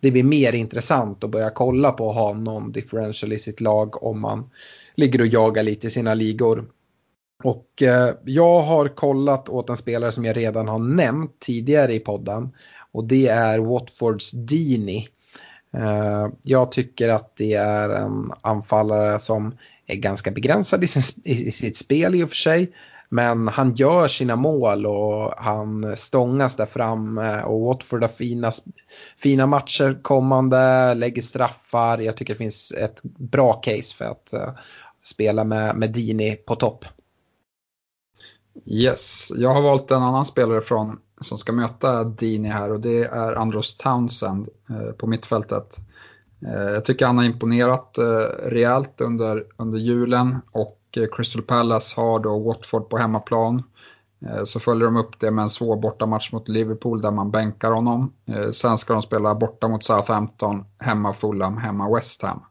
[0.00, 4.02] det blir mer intressant att börja kolla på att ha någon differential i sitt lag
[4.02, 4.50] om man
[4.94, 6.64] ligger och jagar lite i sina ligor.
[7.44, 12.00] Och eh, jag har kollat åt en spelare som jag redan har nämnt tidigare i
[12.00, 12.52] podden.
[12.92, 15.08] Och det är Watfords Dini.
[15.76, 19.54] Eh, jag tycker att det är en anfallare som
[19.86, 22.72] är ganska begränsad i, sin, i sitt spel i och för sig.
[23.14, 28.52] Men han gör sina mål och han stångas där fram eh, och Watford har fina,
[29.18, 31.98] fina matcher kommande, lägger straffar.
[31.98, 34.50] Jag tycker det finns ett bra case för att uh,
[35.02, 36.84] spela med, med Dini på topp.
[38.66, 43.04] Yes, jag har valt en annan spelare från, som ska möta Dini här och det
[43.04, 45.76] är Andros Townsend eh, på mittfältet.
[46.46, 48.04] Eh, jag tycker han har imponerat eh,
[48.42, 53.62] rejält under, under julen och eh, Crystal Palace har då Watford på hemmaplan.
[54.26, 57.70] Eh, så följer de upp det med en svår bortamatch mot Liverpool där man bänkar
[57.70, 58.12] honom.
[58.26, 62.42] Eh, sen ska de spela borta mot Southampton, hemma Fulham, hemma West Ham.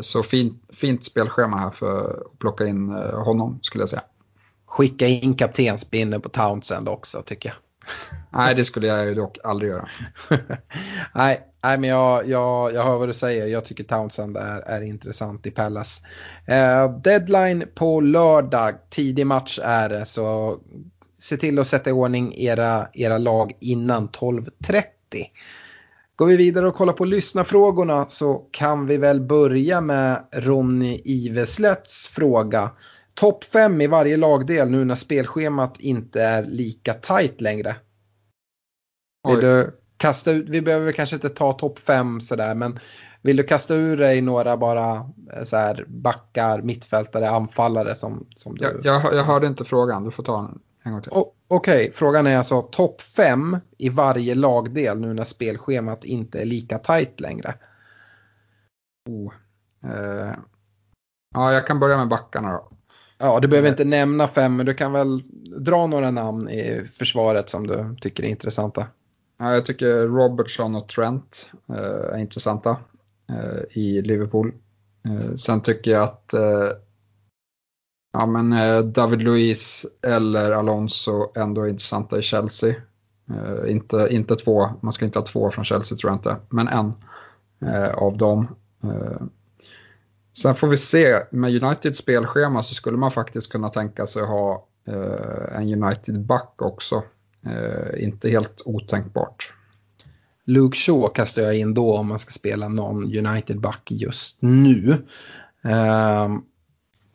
[0.00, 2.88] Så fint, fint spelschema här för att plocka in
[3.24, 4.02] honom skulle jag säga.
[4.66, 7.56] Skicka in kaptensbindeln på Townsend också tycker jag.
[8.32, 9.88] Nej, det skulle jag dock aldrig göra.
[11.14, 13.46] nej, nej, men jag, jag, jag hör vad du säger.
[13.46, 16.02] Jag tycker Townsend är, är intressant i Pallas.
[16.46, 18.74] Eh, deadline på lördag.
[18.90, 20.58] Tidig match är det, så
[21.18, 24.82] se till att sätta i ordning era, era lag innan 12.30.
[26.20, 32.08] Går vi vidare och kollar på lyssnarfrågorna så kan vi väl börja med Ronny Iveslätts
[32.08, 32.70] fråga.
[33.14, 37.76] Topp fem i varje lagdel nu när spelschemat inte är lika tajt längre.
[39.28, 42.78] Vill du kasta ut, vi behöver kanske inte ta topp fem sådär men
[43.22, 44.94] vill du kasta ur dig några bara
[45.34, 48.64] eh, så här backar, mittfältare, anfallare som, som du...
[48.64, 51.12] Jag, jag, jag hörde inte frågan, du får ta den en gång till.
[51.12, 51.92] Okej, okay.
[51.92, 57.20] frågan är alltså topp fem i varje lagdel nu när spelschemat inte är lika tajt
[57.20, 57.54] längre.
[59.08, 59.32] Oh.
[59.84, 60.34] Eh.
[61.34, 62.68] Ja, jag kan börja med backarna då.
[63.18, 65.22] Ja, du behöver inte nämna fem, men du kan väl
[65.58, 68.86] dra några namn i försvaret som du tycker är intressanta.
[69.38, 72.76] Ja, jag tycker Robertson och Trent eh, är intressanta
[73.28, 74.52] eh, i Liverpool.
[75.04, 76.68] Eh, sen tycker jag att eh,
[78.12, 82.74] ja, men, eh, David Luiz eller Alonso ändå är intressanta i Chelsea.
[83.30, 86.68] Eh, inte, inte två, man ska inte ha två från Chelsea tror jag inte, men
[86.68, 86.92] en
[87.60, 88.48] eh, av dem.
[90.36, 94.28] Sen får vi se, med Uniteds spelschema så skulle man faktiskt kunna tänka sig att
[94.28, 94.66] ha
[95.52, 97.02] en United-back också.
[97.96, 99.52] Inte helt otänkbart.
[100.44, 105.06] Luke Shaw kastar jag in då om man ska spela någon United-back just nu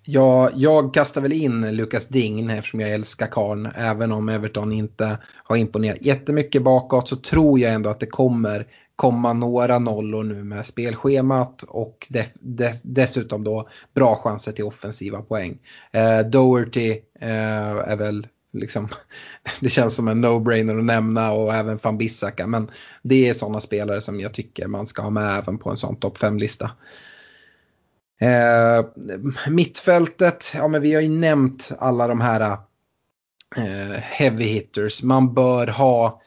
[0.06, 3.66] jag, jag kastar väl in Lukas Dign eftersom jag älskar karn.
[3.76, 8.68] Även om Everton inte har imponerat jättemycket bakåt så tror jag ändå att det kommer
[8.96, 15.22] komma några nollor nu med spelschemat och de, de, dessutom då bra chanser till offensiva
[15.22, 15.58] poäng.
[15.92, 18.88] Eh, Doherty eh, är väl liksom,
[19.60, 22.48] det känns som en no-brainer att nämna och även van Bissaka.
[22.48, 22.72] Men
[23.04, 25.96] det är sådana spelare som jag tycker man ska ha med även på en sån
[25.96, 26.72] topp 5-lista.
[28.22, 28.86] Eh,
[29.50, 32.58] mittfältet, ja men vi har ju nämnt alla de här
[33.58, 35.04] eh, heavy hitters.
[35.04, 36.22] Man bör ha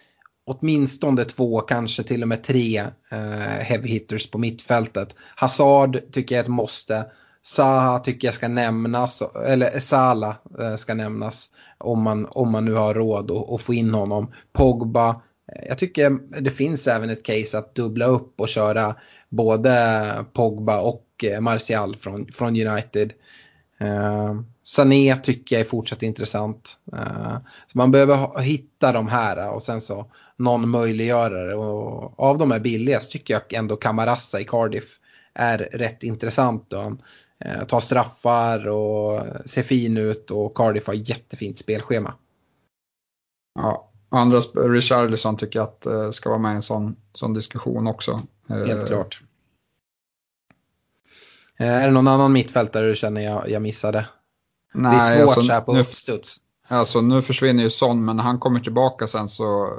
[0.47, 2.79] åtminstone två, kanske till och med tre
[3.13, 5.15] eh, heavy hitters på mittfältet.
[5.37, 7.07] Hazard tycker jag är ett måste.
[7.43, 12.73] Saha tycker jag ska nämnas, eller Sala eh, ska nämnas om man, om man nu
[12.73, 14.33] har råd att, att få in honom.
[14.53, 15.09] Pogba,
[15.53, 16.11] eh, jag tycker
[16.41, 18.95] det finns även ett case att dubbla upp och köra
[19.29, 23.13] både Pogba och eh, Martial från, från United.
[23.83, 26.77] Uh, Sané tycker jag är fortsatt intressant.
[26.93, 31.55] Uh, så man behöver hitta de här och sen så någon möjliggörare.
[31.55, 34.99] Och av de här billigast tycker jag ändå Camarassa i Cardiff
[35.35, 36.67] är rätt intressant.
[36.69, 36.97] Då.
[37.47, 42.15] Uh, tar straffar och ser fin ut och Cardiff har jättefint spelschema.
[43.55, 48.21] Ja, andra Richarlison tycker jag att ska vara med i en sån, sån diskussion också.
[48.49, 49.23] Helt klart.
[51.59, 54.09] Är det någon annan mittfältare du känner jag, jag missade?
[54.75, 56.37] Nej, det är svårt alltså, så här på nu, uppstuds.
[56.69, 59.79] Alltså nu försvinner ju Son, men när han kommer tillbaka sen så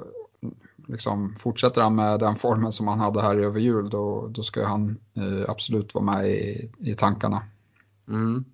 [0.88, 4.66] liksom, fortsätter han med den formen som han hade här över jul, då, då ska
[4.66, 7.44] han eh, absolut vara med i, i tankarna.
[8.08, 8.46] Mm.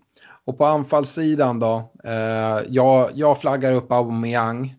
[0.46, 1.92] Och på anfallssidan då?
[2.04, 4.76] Eh, jag, jag flaggar upp Aubameyang.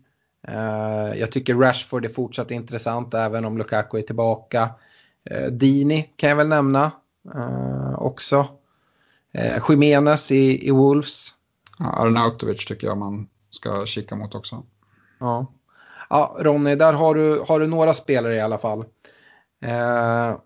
[0.47, 4.69] Eh, jag tycker Rashford är fortsatt intressant även om Lukaku är tillbaka.
[5.29, 6.91] Eh, Dini kan jag väl nämna eh,
[7.97, 8.47] också.
[9.31, 11.29] Eh, Jimenez i, i Wolves.
[11.79, 14.63] Ja, Arnautovic tycker jag man ska kika mot också.
[15.19, 15.53] Ja,
[16.09, 18.79] ja Ronny, där har du, har du några spelare i alla fall.
[19.63, 20.37] Eh,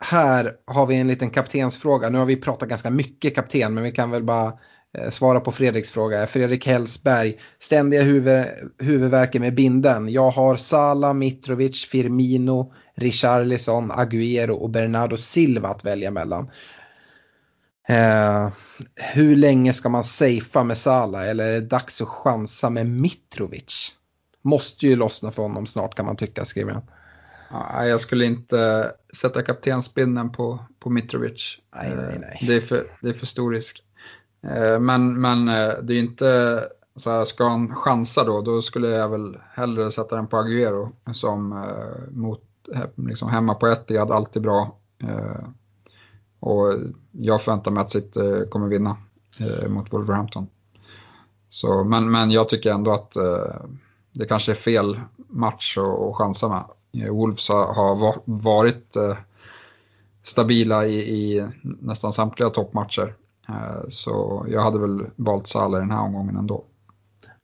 [0.00, 2.08] här har vi en liten kaptensfråga.
[2.08, 4.54] Nu har vi pratat ganska mycket kapten, men vi kan väl bara eh,
[5.10, 6.26] svara på Fredriks fråga.
[6.26, 8.46] Fredrik Hellsberg, ständiga huvud,
[8.78, 10.08] huvudvärken med binden.
[10.08, 16.50] Jag har Sala, Mitrovic, Firmino, Richarlison, Agüero och Bernardo Silva att välja mellan.
[17.88, 18.48] Eh,
[18.94, 23.94] hur länge ska man safea med Sala eller är det dags att chansa med Mitrovic?
[24.42, 26.82] Måste ju lossna för honom snart kan man tycka, skriver han.
[27.50, 31.58] Ja, jag skulle inte sätta kaptensbindeln på, på Mitrovic.
[31.74, 32.38] Nej, nej, eh, nej.
[32.46, 33.82] Det, är för, det är för stor risk.
[34.50, 36.60] Eh, men, men eh, det är inte
[36.96, 40.92] så här, ska han chansa då, då skulle jag väl hellre sätta den på Agüero
[41.12, 42.42] som eh, mot,
[42.94, 44.76] liksom hemma på Etihad alltid bra.
[46.40, 46.74] Och
[47.12, 48.96] jag förväntar mig att City kommer vinna
[49.68, 50.46] mot Wolverhampton.
[51.48, 53.54] Så, men, men jag tycker ändå att eh,
[54.12, 56.64] det kanske är fel match att, chansa med.
[57.10, 59.16] Wolves har, har varit eh,
[60.22, 63.14] stabila i, i nästan samtliga toppmatcher.
[63.48, 66.64] Eh, så jag hade väl valt Salah den här omgången ändå.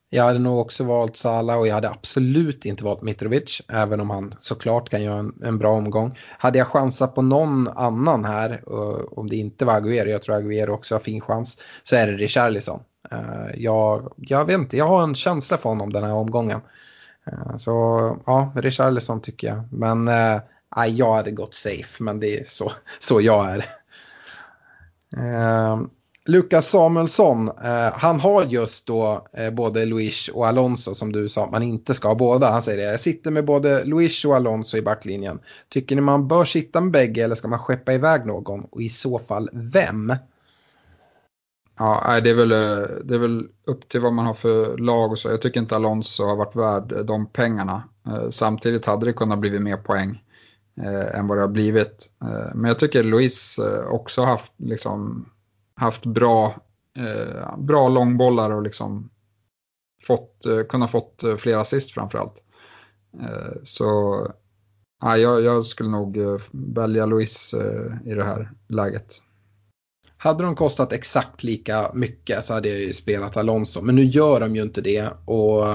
[0.09, 4.09] Jag hade nog också valt Salah och jag hade absolut inte valt Mitrovic, även om
[4.09, 6.17] han såklart kan göra en, en bra omgång.
[6.37, 10.35] Hade jag chansat på någon annan här, eh, om det inte var Aguero, jag tror
[10.35, 12.79] Aguero också har fin chans, så är det Richarlison.
[13.11, 16.61] Eh, jag, jag vet inte, jag har en känsla för honom den här omgången.
[17.57, 17.71] Så
[18.25, 19.63] ja, Richarlison tycker jag.
[19.71, 20.41] Men äh,
[20.87, 23.65] jag hade gått safe, men det är så, så jag är.
[25.17, 25.89] Ehm,
[26.25, 31.45] Lukas Samuelsson, eh, han har just då eh, både Luis och Alonso som du sa
[31.45, 32.51] att man inte ska ha båda.
[32.51, 35.39] Han säger det, jag sitter med både Luis och Alonso i backlinjen.
[35.69, 38.63] Tycker ni man bör sitta med bägge eller ska man skeppa iväg någon?
[38.63, 40.13] Och i så fall vem?
[41.79, 45.11] Ja, det är, väl, eh, det är väl upp till vad man har för lag
[45.11, 45.29] och så.
[45.29, 47.83] Jag tycker inte Alonso har varit värd de pengarna.
[48.07, 50.22] Eh, samtidigt hade det kunnat bli mer poäng
[50.81, 52.09] eh, än vad det har blivit.
[52.21, 55.29] Eh, men jag tycker Luis eh, också har haft liksom
[55.75, 56.55] haft bra,
[56.97, 59.09] eh, bra långbollar och liksom
[60.03, 62.43] fått, eh, kunnat fått fler flera assist framförallt.
[63.21, 64.27] Eh, så
[65.01, 69.21] ja, jag, jag, skulle nog eh, välja Luis eh, i det här läget.
[70.17, 73.81] Hade de kostat exakt lika mycket så hade jag ju spelat Alonso.
[73.81, 75.09] Men nu gör de ju inte det.
[75.25, 75.65] Och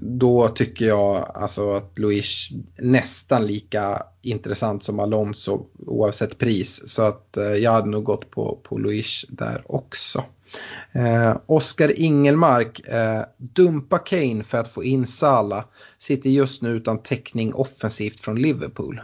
[0.00, 6.88] då tycker jag alltså att Luis nästan lika intressant som Alonso oavsett pris.
[6.88, 10.24] Så att eh, jag hade nog gått på, på Luis där också.
[10.92, 15.64] Eh, Oskar Ingelmark, eh, dumpa Kane för att få in Sala.
[15.98, 19.00] Sitter just nu utan täckning offensivt från Liverpool.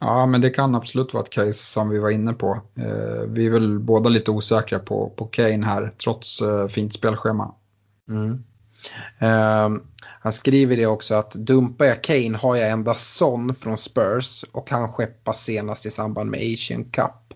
[0.00, 2.60] Ja, men det kan absolut vara ett case som vi var inne på.
[2.74, 7.54] Eh, vi är väl båda lite osäkra på, på Kane här, trots eh, fint spelschema.
[8.08, 8.44] Mm.
[9.18, 9.80] Ehm,
[10.20, 14.70] han skriver det också att dumpar jag Kane har jag endast Son från Spurs och
[14.70, 17.34] han skeppas senast i samband med Asian Cup.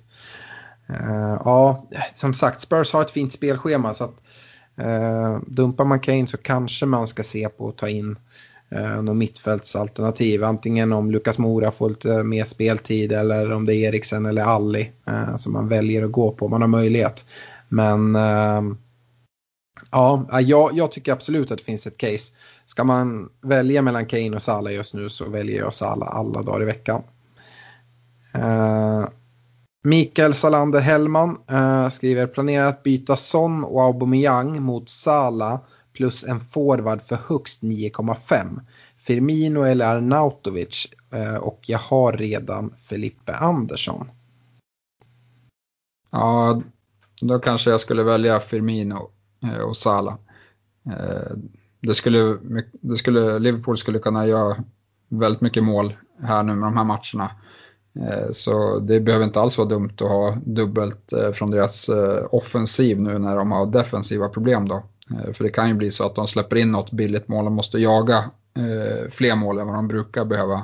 [0.91, 4.23] Uh, ja, som sagt Spurs har ett fint spelschema så att
[4.87, 8.17] uh, dumpar man Kane så kanske man ska se på att ta in
[8.75, 10.45] uh, något mittfältsalternativ.
[10.45, 14.93] Antingen om Lukas Mora får lite mer speltid eller om det är Eriksen eller Alli
[15.11, 16.49] uh, som man väljer att gå på.
[16.49, 17.27] Man har möjlighet.
[17.69, 18.75] Men uh,
[19.91, 22.33] Ja, jag, jag, tycker absolut att det finns ett case.
[22.65, 26.63] Ska man välja mellan Kane och Salah just nu så väljer jag Salah alla dagar
[26.63, 27.03] i veckan.
[28.35, 29.09] Eh, uh,
[29.85, 35.61] Mikael Salander Hellman uh, eh, skriver planerar att byta Son och Aubameyang mot Salah
[35.93, 38.61] plus en forward för högst 9,5.
[38.99, 44.11] Firmino eller Arnautovic uh, och jag har redan Felipe Andersson.
[46.11, 46.63] Ja,
[47.21, 49.11] då kanske jag skulle välja Firmino
[49.43, 50.15] Eh, och Salah.
[50.87, 51.37] Eh,
[51.81, 52.39] det skulle,
[52.71, 54.57] det skulle, Liverpool skulle kunna göra
[55.09, 57.31] väldigt mycket mål här nu med de här matcherna.
[58.01, 61.91] Eh, så det behöver inte alls vara dumt att ha dubbelt eh, från deras
[62.31, 64.83] offensiv nu när de har defensiva problem då.
[65.33, 67.79] För det kan ju bli så att de släpper in något billigt mål och måste
[67.79, 68.25] jaga
[69.11, 70.63] fler mål än vad de brukar behöva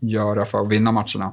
[0.00, 1.32] göra för att vinna matcherna.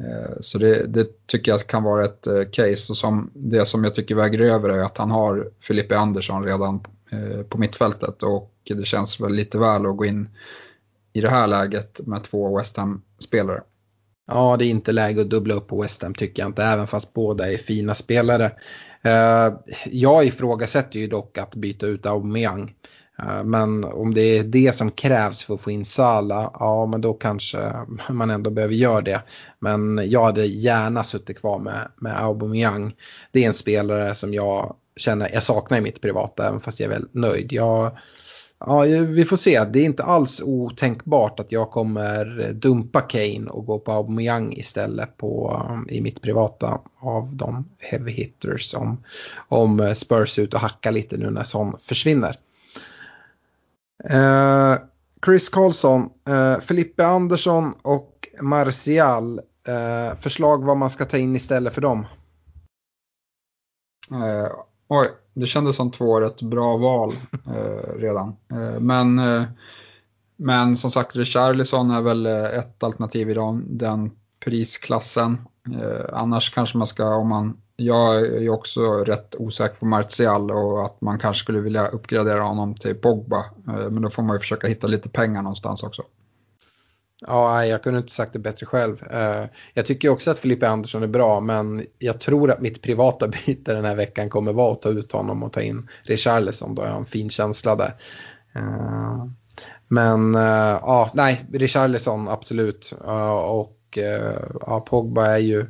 [0.00, 2.92] Eh, så det, det, tycker jag kan vara ett eh, case.
[2.92, 6.80] Och som, det som jag tycker väger över är att han har Filippe Andersson redan
[7.10, 10.28] eh, på mittfältet och det känns väl lite väl att gå in
[11.12, 13.62] i det här läget med två West Ham-spelare.
[14.26, 16.86] Ja, det är inte läge att dubbla upp på West Ham tycker jag inte, även
[16.86, 18.52] fast båda är fina spelare.
[19.84, 22.74] Jag ifrågasätter ju dock att byta ut Aubameyang.
[23.18, 27.00] Eh, men om det är det som krävs för att få in Sala, ja men
[27.00, 27.72] då kanske
[28.08, 29.22] man ändå behöver göra det.
[29.58, 32.94] Men jag hade gärna suttit kvar med, med Aubameyang.
[33.32, 36.86] Det är en spelare som jag känner jag saknar i mitt privata, även fast jag
[36.86, 37.52] är väldigt nöjd.
[37.52, 37.90] Jag,
[38.60, 43.66] ja, vi får se, det är inte alls otänkbart att jag kommer dumpa Kane och
[43.66, 49.04] gå på Aubameyang istället på, i mitt privata av de heavy hitters om,
[49.48, 52.38] om Spurs ut och hacka lite nu när Son försvinner.
[54.10, 54.78] Eh,
[55.24, 59.40] Chris Karlsson, eh, Filippe Andersson och Martial.
[59.68, 62.06] Eh, förslag vad man ska ta in istället för dem?
[64.10, 64.52] Eh,
[64.88, 67.10] oj, det kändes som två rätt bra val
[67.46, 68.36] eh, redan.
[68.50, 69.42] Eh, men, eh,
[70.36, 74.10] men som sagt, Richarlison är väl eh, ett alternativ i den, den
[74.44, 75.38] prisklassen.
[75.80, 80.86] Eh, annars kanske man ska, om man jag är också rätt osäker på Martial och
[80.86, 83.44] att man kanske skulle vilja uppgradera honom till Pogba.
[83.68, 86.02] Eh, men då får man ju försöka hitta lite pengar någonstans också.
[87.26, 89.02] Ja, jag kunde inte sagt det bättre själv.
[89.10, 89.44] Eh,
[89.74, 93.74] jag tycker också att Filippe Andersson är bra, men jag tror att mitt privata byte
[93.74, 96.74] den här veckan kommer vara att ta ut honom och ta in Richarlison.
[96.74, 97.94] Då jag har en fin känsla där.
[98.54, 99.26] Eh,
[99.88, 102.94] men ja, nej, Richarlison absolut.
[103.48, 103.98] och
[104.66, 105.66] ja, Pogba är ju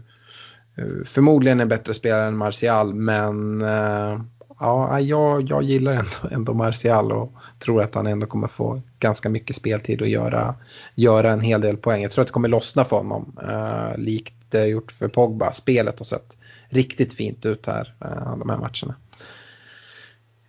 [0.76, 4.20] Eh, förmodligen en bättre spelare än Martial, men eh,
[4.60, 9.28] ja, jag, jag gillar ändå, ändå Martial och tror att han ändå kommer få ganska
[9.28, 10.54] mycket speltid och göra,
[10.94, 12.02] göra en hel del poäng.
[12.02, 15.52] Jag tror att det kommer lossna för honom, eh, likt det gjort för Pogba.
[15.52, 16.36] Spelet har sett
[16.68, 18.94] riktigt fint ut här, eh, de här matcherna.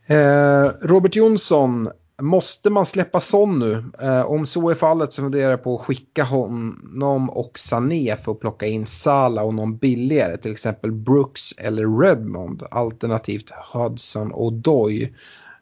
[0.07, 1.89] Eh, Robert Jonsson
[2.21, 3.83] Måste man släppa Son nu?
[4.01, 8.31] Eh, om så är fallet så funderar jag på att skicka honom och Sané för
[8.31, 14.53] att plocka in Sala och någon billigare, till exempel Brooks eller Redmond, alternativt Hudson och
[14.53, 15.13] Doy.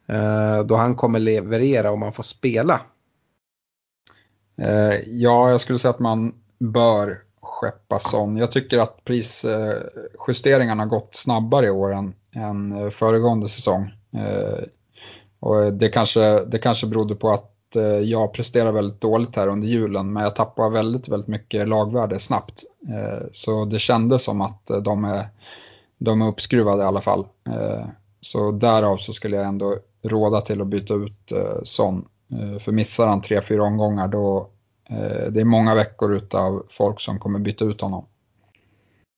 [0.08, 2.82] Eh, då han kommer leverera om man får spela.
[4.58, 8.38] Eh, ja, jag skulle säga att man bör skeppa Son.
[8.38, 13.91] Jag tycker att prisjusteringarna eh, har gått snabbare i år än, än eh, föregående säsong.
[14.14, 14.64] Eh,
[15.44, 19.48] och eh, det kanske, det kanske berodde på att eh, jag presterar väldigt dåligt här
[19.48, 22.64] under julen, men jag tappar väldigt, väldigt mycket lagvärde snabbt.
[22.89, 25.28] Eh, så det kändes som att de är,
[25.98, 27.26] de är uppskruvade i alla fall.
[28.22, 31.32] Så därav så skulle jag ändå råda till att byta ut
[31.64, 32.06] Son.
[32.60, 34.50] För missar han tre, fyra omgångar då
[35.30, 38.06] det är många veckor utav folk som kommer byta ut honom.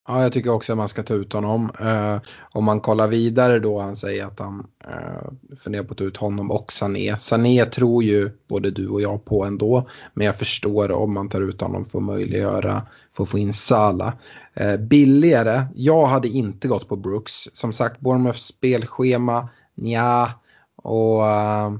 [0.07, 1.71] Ja, jag tycker också att man ska ta ut honom.
[1.79, 6.03] Eh, om man kollar vidare då, han säger att han eh, funderar på att ta
[6.03, 7.17] ut honom och Sané.
[7.19, 11.41] Sané tror ju både du och jag på ändå, men jag förstår om man tar
[11.41, 14.13] ut honom för att möjliggöra, för att få in Sala.
[14.53, 17.47] Eh, billigare, jag hade inte gått på Brooks.
[17.53, 20.31] Som sagt, Bournemouths spelschema, ja
[20.75, 21.73] och eh,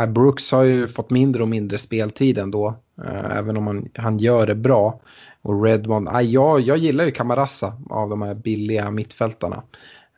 [0.00, 2.74] eh, Brooks har ju fått mindre och mindre speltid ändå,
[3.04, 5.00] eh, även om han, han gör det bra.
[5.42, 9.62] Och Redmond, ah, jag, jag gillar ju Camarasa av de här billiga mittfältarna.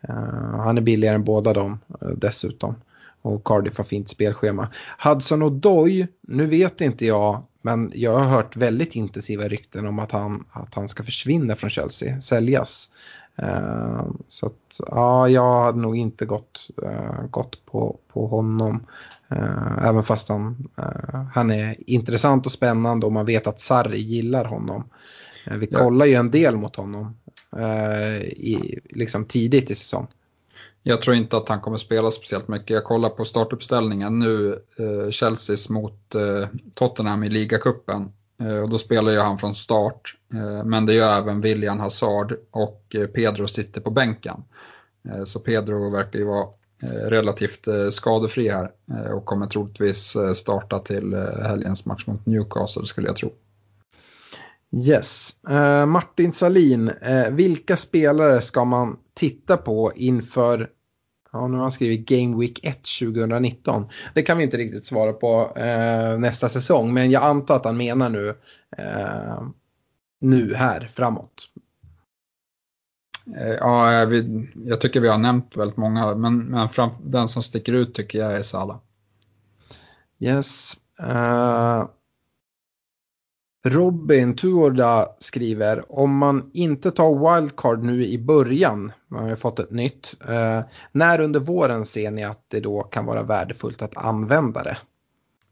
[0.09, 2.75] Uh, han är billigare än båda dem uh, dessutom.
[3.21, 4.69] Och Cardiff har fint spelschema.
[5.03, 9.99] Hudson och Doy, nu vet inte jag, men jag har hört väldigt intensiva rykten om
[9.99, 12.89] att han, att han ska försvinna från Chelsea, säljas.
[13.43, 18.85] Uh, så att, ja, jag hade nog inte gått, uh, gått på, på honom.
[19.31, 20.69] Uh, även fast han,
[21.33, 24.83] han är intressant och spännande och man vet att Sarri gillar honom.
[25.47, 27.17] Eh, vi kollar ju en del mot honom
[27.57, 30.07] eh, i, liksom tidigt i säsong.
[30.83, 32.69] Jag tror inte att han kommer spela speciellt mycket.
[32.69, 38.13] Jag kollar på startuppställningen nu, eh, Chelseas mot eh, Tottenham i ligacupen.
[38.41, 40.15] Eh, och då spelar ju han från start.
[40.33, 44.43] Eh, men det gör även William Hazard och eh, Pedro sitter på bänken.
[45.25, 46.47] så Pedro verkar ju vara
[46.83, 51.13] Eh, relativt eh, skadefri här eh, och kommer troligtvis starta till
[51.43, 53.31] helgens match mot Newcastle skulle jag tro.
[54.87, 55.35] Yes.
[55.49, 60.69] Uh, Martin Salin, uh, vilka spelare ska man titta på inför,
[61.31, 63.85] ja nu har han skrivit Game Week 1 2019.
[64.15, 67.77] Det kan vi inte riktigt svara på uh, nästa säsong, men jag antar att han
[67.77, 68.35] menar nu,
[70.21, 71.47] nu här framåt.
[73.59, 77.73] Ja, vi, jag tycker vi har nämnt väldigt många, men, men fram, den som sticker
[77.73, 78.79] ut tycker jag är Sala.
[80.19, 80.77] Yes.
[83.65, 89.59] Robin Tuorda skriver om man inte tar wildcard nu i början, man har ju fått
[89.59, 90.61] ett nytt, eh,
[90.91, 94.77] när under våren ser ni att det då kan vara värdefullt att använda det?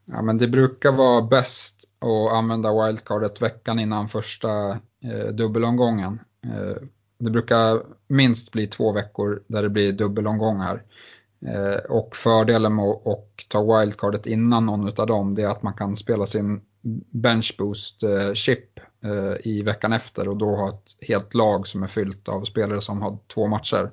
[0.06, 4.70] Ja men det brukar vara bäst att använda wildcardet veckan innan första
[5.04, 6.20] eh, dubbelomgången.
[6.44, 6.84] Eh,
[7.20, 10.84] det brukar minst bli två veckor där det blir dubbelomgångar.
[11.46, 15.74] Eh, och fördelen med att ta wildcardet innan någon av dem det är att man
[15.74, 16.62] kan spela sin
[17.12, 22.30] Benchboost-chip eh, eh, i veckan efter och då ha ett helt lag som är fyllt
[22.30, 23.92] av spelare som har två matcher.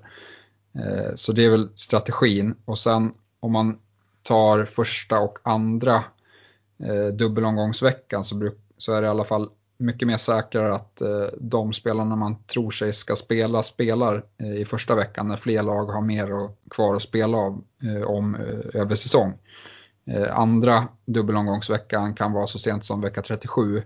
[1.15, 3.79] Så det är väl strategin och sen om man
[4.23, 6.05] tar första och andra
[7.13, 8.25] dubbelomgångsveckan
[8.79, 9.49] så är det i alla fall
[9.79, 14.65] mycket mer säkrare att eh, de spelarna man tror sig ska spela spelar eh, i
[14.65, 16.29] första veckan när fler lag har mer
[16.71, 18.35] kvar att spela av eh, om
[18.75, 19.35] över säsong.
[20.11, 23.83] Eh, andra dubbelomgångsveckan kan vara så sent som vecka 37.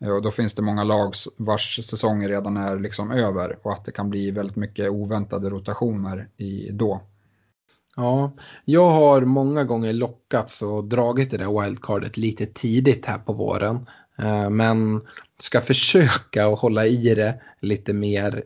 [0.00, 3.84] Eh, och då finns det många lag vars säsonger redan är liksom över och att
[3.84, 7.00] det kan bli väldigt mycket oväntade rotationer i då.
[7.96, 8.32] Ja,
[8.64, 13.86] jag har många gånger lockats och dragit det där wildcardet lite tidigt här på våren.
[14.18, 15.00] Eh, men
[15.38, 18.44] ska försöka att hålla i det lite mer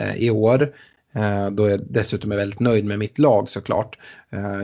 [0.00, 0.74] eh, i år.
[1.14, 3.98] Eh, då jag dessutom är väldigt nöjd med mitt lag såklart.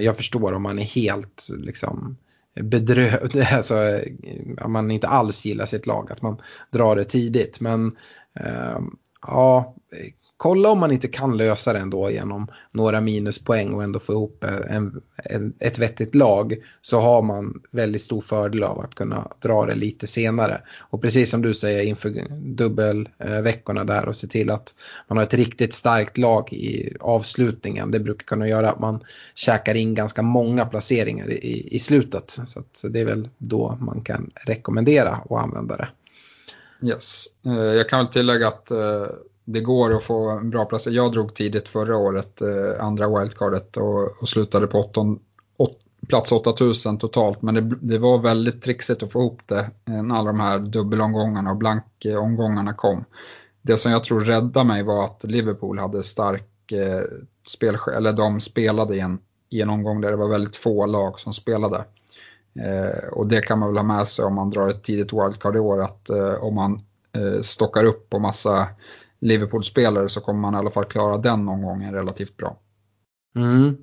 [0.01, 2.17] Jag förstår om man är helt liksom
[2.61, 4.01] bedrövd, alltså
[4.61, 6.41] om man inte alls gillar sitt lag, att man
[6.71, 7.61] drar det tidigt.
[7.61, 7.97] Men
[9.27, 9.75] ja,
[10.39, 14.45] kolla om man inte kan lösa det ändå genom några minuspoäng och ändå få ihop
[14.69, 19.67] en, en, ett vettigt lag så har man väldigt stor fördel av att kunna dra
[19.67, 20.61] det lite senare.
[20.79, 22.11] Och precis som du säger inför
[22.57, 24.75] dubbelveckorna där och se till att
[25.09, 27.91] man har ett riktigt starkt lag i avslutningen.
[27.91, 29.01] Det brukar kunna göra att man
[29.35, 32.39] käkar in ganska många placeringar i, i slutet.
[32.73, 35.89] Så det är väl då man kan rekommendera att använda det.
[36.83, 37.25] Yes.
[37.47, 39.07] Eh, jag kan väl tillägga att eh,
[39.53, 40.87] det går att få en bra plats.
[40.87, 45.19] Jag drog tidigt förra året, eh, andra wildcardet och, och slutade på åtton,
[45.57, 47.43] åt, plats 8000 totalt.
[47.43, 50.59] Men det, det, var väldigt trixigt att få ihop det eh, när alla de här
[50.59, 53.05] dubbelomgångarna och blankomgångarna kom.
[53.63, 57.03] Det som jag tror räddade mig var att Liverpool hade stark eh,
[57.47, 59.19] spel, eller de spelade i en,
[59.51, 61.85] i en omgång där det var väldigt få lag som spelade.
[62.61, 65.57] Eh, och det kan man väl ha med sig om man drar ett tidigt wildcard
[65.57, 66.79] i år att eh, om man
[67.13, 68.67] eh, stockar upp på massa
[69.21, 72.59] Liverpool-spelare så kommer man i alla fall klara den omgången relativt bra.
[73.37, 73.77] Mm.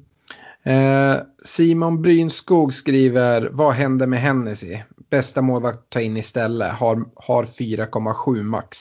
[0.63, 4.79] Eh, Simon Brynskog skriver, vad händer med Hennessy?
[5.09, 8.77] Bästa målvakt att ta in istället, har, har 4,7 max.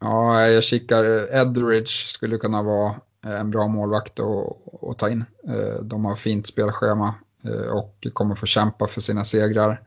[0.00, 2.94] Ja, jag kikar, Edridge skulle kunna vara
[3.24, 5.24] en bra målvakt att, att ta in.
[5.48, 7.14] Eh, de har fint spelschema
[7.44, 9.82] eh, och kommer få kämpa för sina segrar,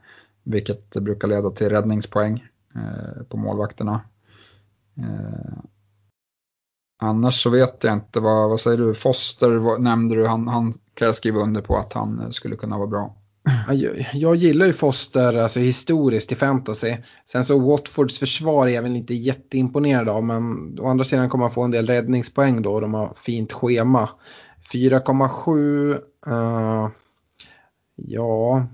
[0.46, 2.44] vilket brukar leda till räddningspoäng
[2.74, 4.00] eh, på målvakterna.
[4.98, 5.58] Eh,
[6.98, 8.94] annars så vet jag inte, vad, vad säger du?
[8.94, 12.56] Foster vad, nämnde du, han, han kan jag skriva under på att han eh, skulle
[12.56, 13.14] kunna vara bra.
[13.68, 16.96] Jag, jag gillar ju Foster alltså, historiskt i fantasy.
[17.24, 21.44] Sen så Watfords försvar är jag väl inte jätteimponerad av men å andra sidan kommer
[21.44, 22.80] man få en del räddningspoäng då.
[22.80, 24.08] De har fint schema.
[24.72, 26.00] 4,7.
[26.28, 26.90] Uh,
[27.96, 28.66] ja.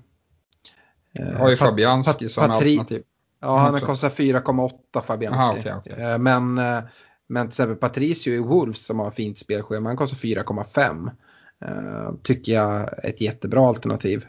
[1.20, 3.02] Uh, har ju Fabianski som Patri alternativ.
[3.40, 5.40] Ja, han kostar 4,8 Fabianski.
[5.40, 6.12] Aha, okay, okay.
[6.12, 6.82] Uh, men, uh,
[7.26, 11.10] men till exempel Patricio i Wolves som har fint spelschema, han kostar 4,5.
[11.64, 14.26] Uh, tycker jag är ett jättebra alternativ.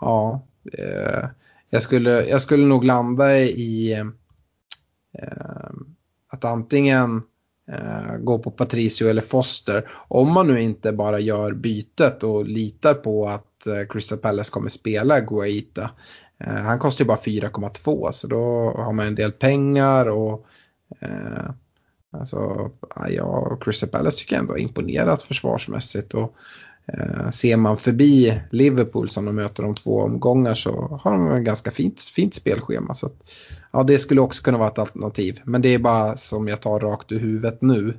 [0.00, 0.46] Ja,
[1.70, 4.04] jag, skulle, jag skulle nog landa i
[6.28, 7.22] att antingen
[8.18, 9.90] gå på Patricio eller Foster.
[10.08, 14.68] Om man nu inte bara gör bytet och litar på att Eh, Crystal Palace kommer
[14.68, 15.90] spela Guaita.
[16.38, 20.46] Eh, han kostar ju bara 4,2 så då har man en del pengar och
[21.00, 21.50] eh,
[22.14, 22.70] Alltså,
[23.08, 26.14] ja, Crystal Palace tycker jag ändå har imponerat försvarsmässigt.
[26.14, 26.36] Och
[26.86, 31.44] Eh, ser man förbi Liverpool som de möter om två omgångar så har de en
[31.44, 32.94] ganska fint, fint spelschema.
[32.94, 33.16] Så att,
[33.72, 35.40] ja, det skulle också kunna vara ett alternativ.
[35.44, 37.94] Men det är bara som jag tar rakt ur huvudet nu.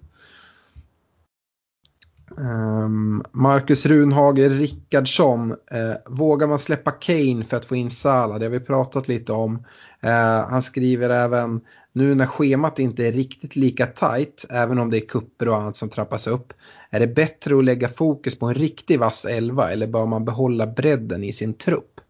[2.38, 5.52] Ehm, Marcus Runhager Rickardsson.
[5.52, 8.40] Eh, vågar man släppa Kane för att få in Salah?
[8.40, 9.66] Det har vi pratat lite om.
[10.02, 11.62] Eh, han skriver även
[11.94, 15.76] nu när schemat inte är riktigt lika tajt, även om det är kupper och annat
[15.76, 16.54] som trappas upp,
[16.90, 20.68] är det bättre att lägga fokus på en riktig vass elva eller bör man behålla
[20.68, 22.02] bredden i sin trupp?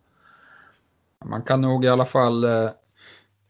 [1.25, 2.69] Man kan nog i alla fall eh,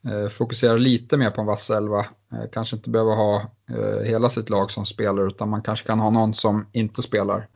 [0.08, 2.06] eh fokusera lite mer på en vass elva.
[2.34, 6.00] Eh, kanske inte behöva ha eh, hela sitt lag som spelar utan man kanske kan
[6.00, 7.48] ha någon som inte spelar.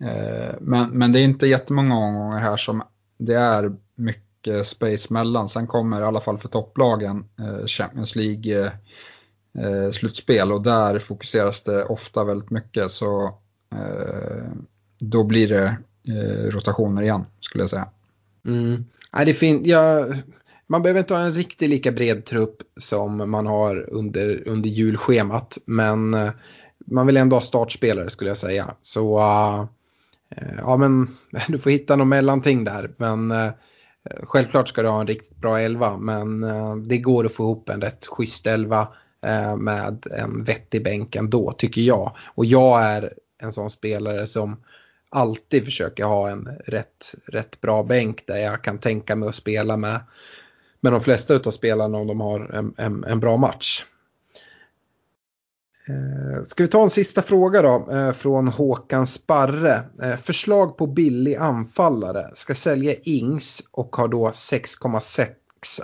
[0.00, 2.82] Eh, men, men det är inte jättemånga omgångar här som
[3.18, 5.48] det är mycket space mellan.
[5.48, 7.24] Sen kommer i alla fall för topplagen
[7.66, 12.90] Champions League-slutspel och där fokuseras det ofta väldigt mycket.
[12.90, 13.34] Så
[14.98, 15.76] då blir det
[16.50, 17.88] rotationer igen skulle jag säga.
[18.46, 18.84] Mm.
[19.12, 20.16] Nej, det fin jag
[20.68, 25.58] man behöver inte ha en riktigt lika bred trupp som man har under, under julschemat.
[25.64, 26.30] Men eh,
[26.86, 28.74] man vill ändå ha startspelare skulle jag säga.
[28.82, 29.64] Så uh,
[30.58, 31.08] ja, men
[31.48, 32.90] du får hitta något mellanting där.
[32.96, 33.50] Men uh,
[34.22, 37.68] Självklart ska du ha en riktigt bra elva men uh, det går att få ihop
[37.68, 38.88] en rätt schysst elva
[39.58, 42.16] med en vettig bänk ändå tycker jag.
[42.34, 43.12] Och jag är
[43.42, 44.56] en sån spelare som
[45.10, 49.76] alltid försöker ha en rätt, rätt bra bänk där jag kan tänka mig att spela
[49.76, 50.00] med,
[50.80, 53.84] med de flesta av spelarna om de har en, en, en bra match.
[55.88, 59.82] Eh, ska vi ta en sista fråga då eh, från Håkan Sparre.
[60.02, 62.30] Eh, förslag på billig anfallare.
[62.34, 65.28] Ska sälja Ings och har då 6,6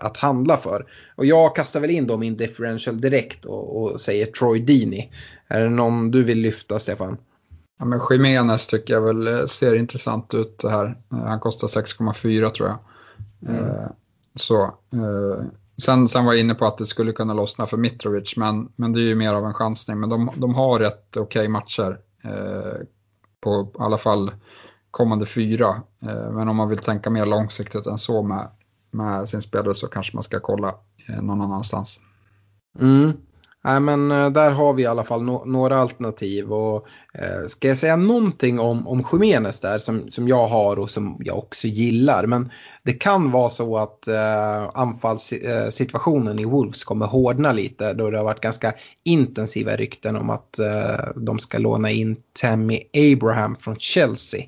[0.01, 0.87] att handla för.
[1.17, 5.11] Och jag kastar väl in då min differential direkt och, och säger Troy Dini.
[5.49, 7.17] Är det någon du vill lyfta Stefan?
[7.79, 10.95] Ja, men Jiménez tycker jag väl ser intressant ut här.
[11.11, 12.79] Han kostar 6,4 tror jag.
[13.55, 13.89] Mm.
[14.35, 15.47] Så eh,
[15.77, 18.93] Sen, sen var jag inne på att det skulle kunna lossna för Mitrovic, men, men
[18.93, 20.01] det är ju mer av en chansning.
[20.01, 22.87] Men de, de har rätt okej okay matcher eh,
[23.41, 24.33] på i alla fall
[24.91, 25.83] kommande fyra.
[26.03, 28.49] Eh, men om man vill tänka mer långsiktigt än så med,
[28.91, 30.75] med sin spelare så kanske man ska kolla
[31.09, 32.01] eh, någon annanstans.
[32.79, 33.13] Mm.
[33.65, 36.53] Nej, men eh, där har vi i alla fall no några alternativ.
[36.53, 40.91] Och, eh, ska jag säga någonting om, om Jiménez där som, som jag har och
[40.91, 42.27] som jag också gillar.
[42.27, 42.51] Men
[42.83, 48.17] det kan vara så att eh, anfallssituationen eh, i Wolves kommer hårdna lite då det
[48.17, 48.73] har varit ganska
[49.05, 52.81] intensiva rykten om att eh, de ska låna in Tammy
[53.13, 54.43] Abraham från Chelsea.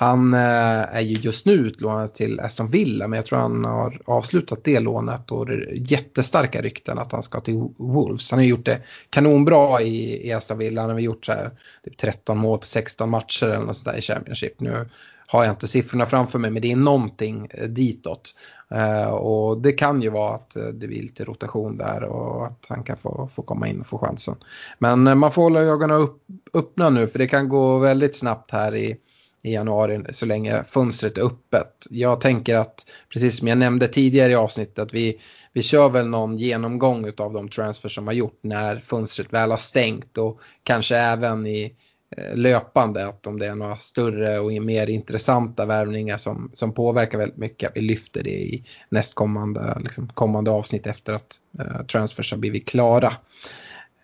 [0.00, 4.00] Han eh, är ju just nu utlånad till Aston Villa men jag tror han har
[4.04, 8.30] avslutat det lånet och det är jättestarka rykten att han ska till Wolves.
[8.30, 8.80] Han har gjort det
[9.10, 10.80] kanonbra i, i Aston Villa.
[10.80, 11.50] Han har gjort så här,
[11.84, 14.60] typ 13 mål på 16 matcher eller något sånt där i Championship.
[14.60, 14.88] Nu
[15.26, 18.34] har jag inte siffrorna framför mig men det är någonting eh, ditåt.
[18.70, 22.66] Eh, och det kan ju vara att eh, det blir lite rotation där och att
[22.68, 24.36] han kan få, få komma in och få chansen.
[24.78, 26.22] Men man får hålla ögonen upp,
[26.54, 28.96] öppna nu för det kan gå väldigt snabbt här i
[29.42, 31.86] i januari så länge fönstret är öppet.
[31.90, 35.20] Jag tänker att, precis som jag nämnde tidigare i avsnittet, att vi,
[35.52, 39.58] vi kör väl någon genomgång av de transfers som har gjort när fönstret väl har
[39.58, 41.74] stängt och kanske även i
[42.16, 47.18] eh, löpande att om det är några större och mer intressanta värvningar som, som påverkar
[47.18, 52.32] väldigt mycket, att vi lyfter det i nästkommande liksom, kommande avsnitt efter att eh, transfers
[52.32, 53.12] har blivit klara.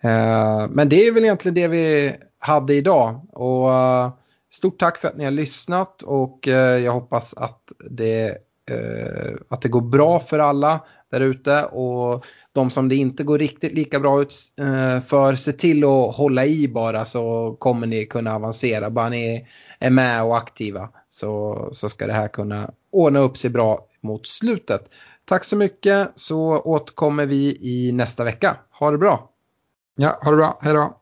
[0.01, 4.09] Eh, men det är väl egentligen det vi hade idag och uh,
[4.55, 8.27] Stort tack för att ni har lyssnat och eh, jag hoppas att det,
[8.71, 11.63] eh, att det går bra för alla där ute.
[11.63, 16.15] Och de som det inte går riktigt lika bra ut eh, för, se till att
[16.15, 18.89] hålla i bara så kommer ni kunna avancera.
[18.89, 19.47] Bara ni
[19.79, 24.27] är med och aktiva så, så ska det här kunna ordna upp sig bra mot
[24.27, 24.89] slutet.
[25.25, 28.57] Tack så mycket så återkommer vi i nästa vecka.
[28.79, 29.29] Ha det bra!
[29.95, 30.59] Ja, ha det bra.
[30.61, 31.01] Hej då!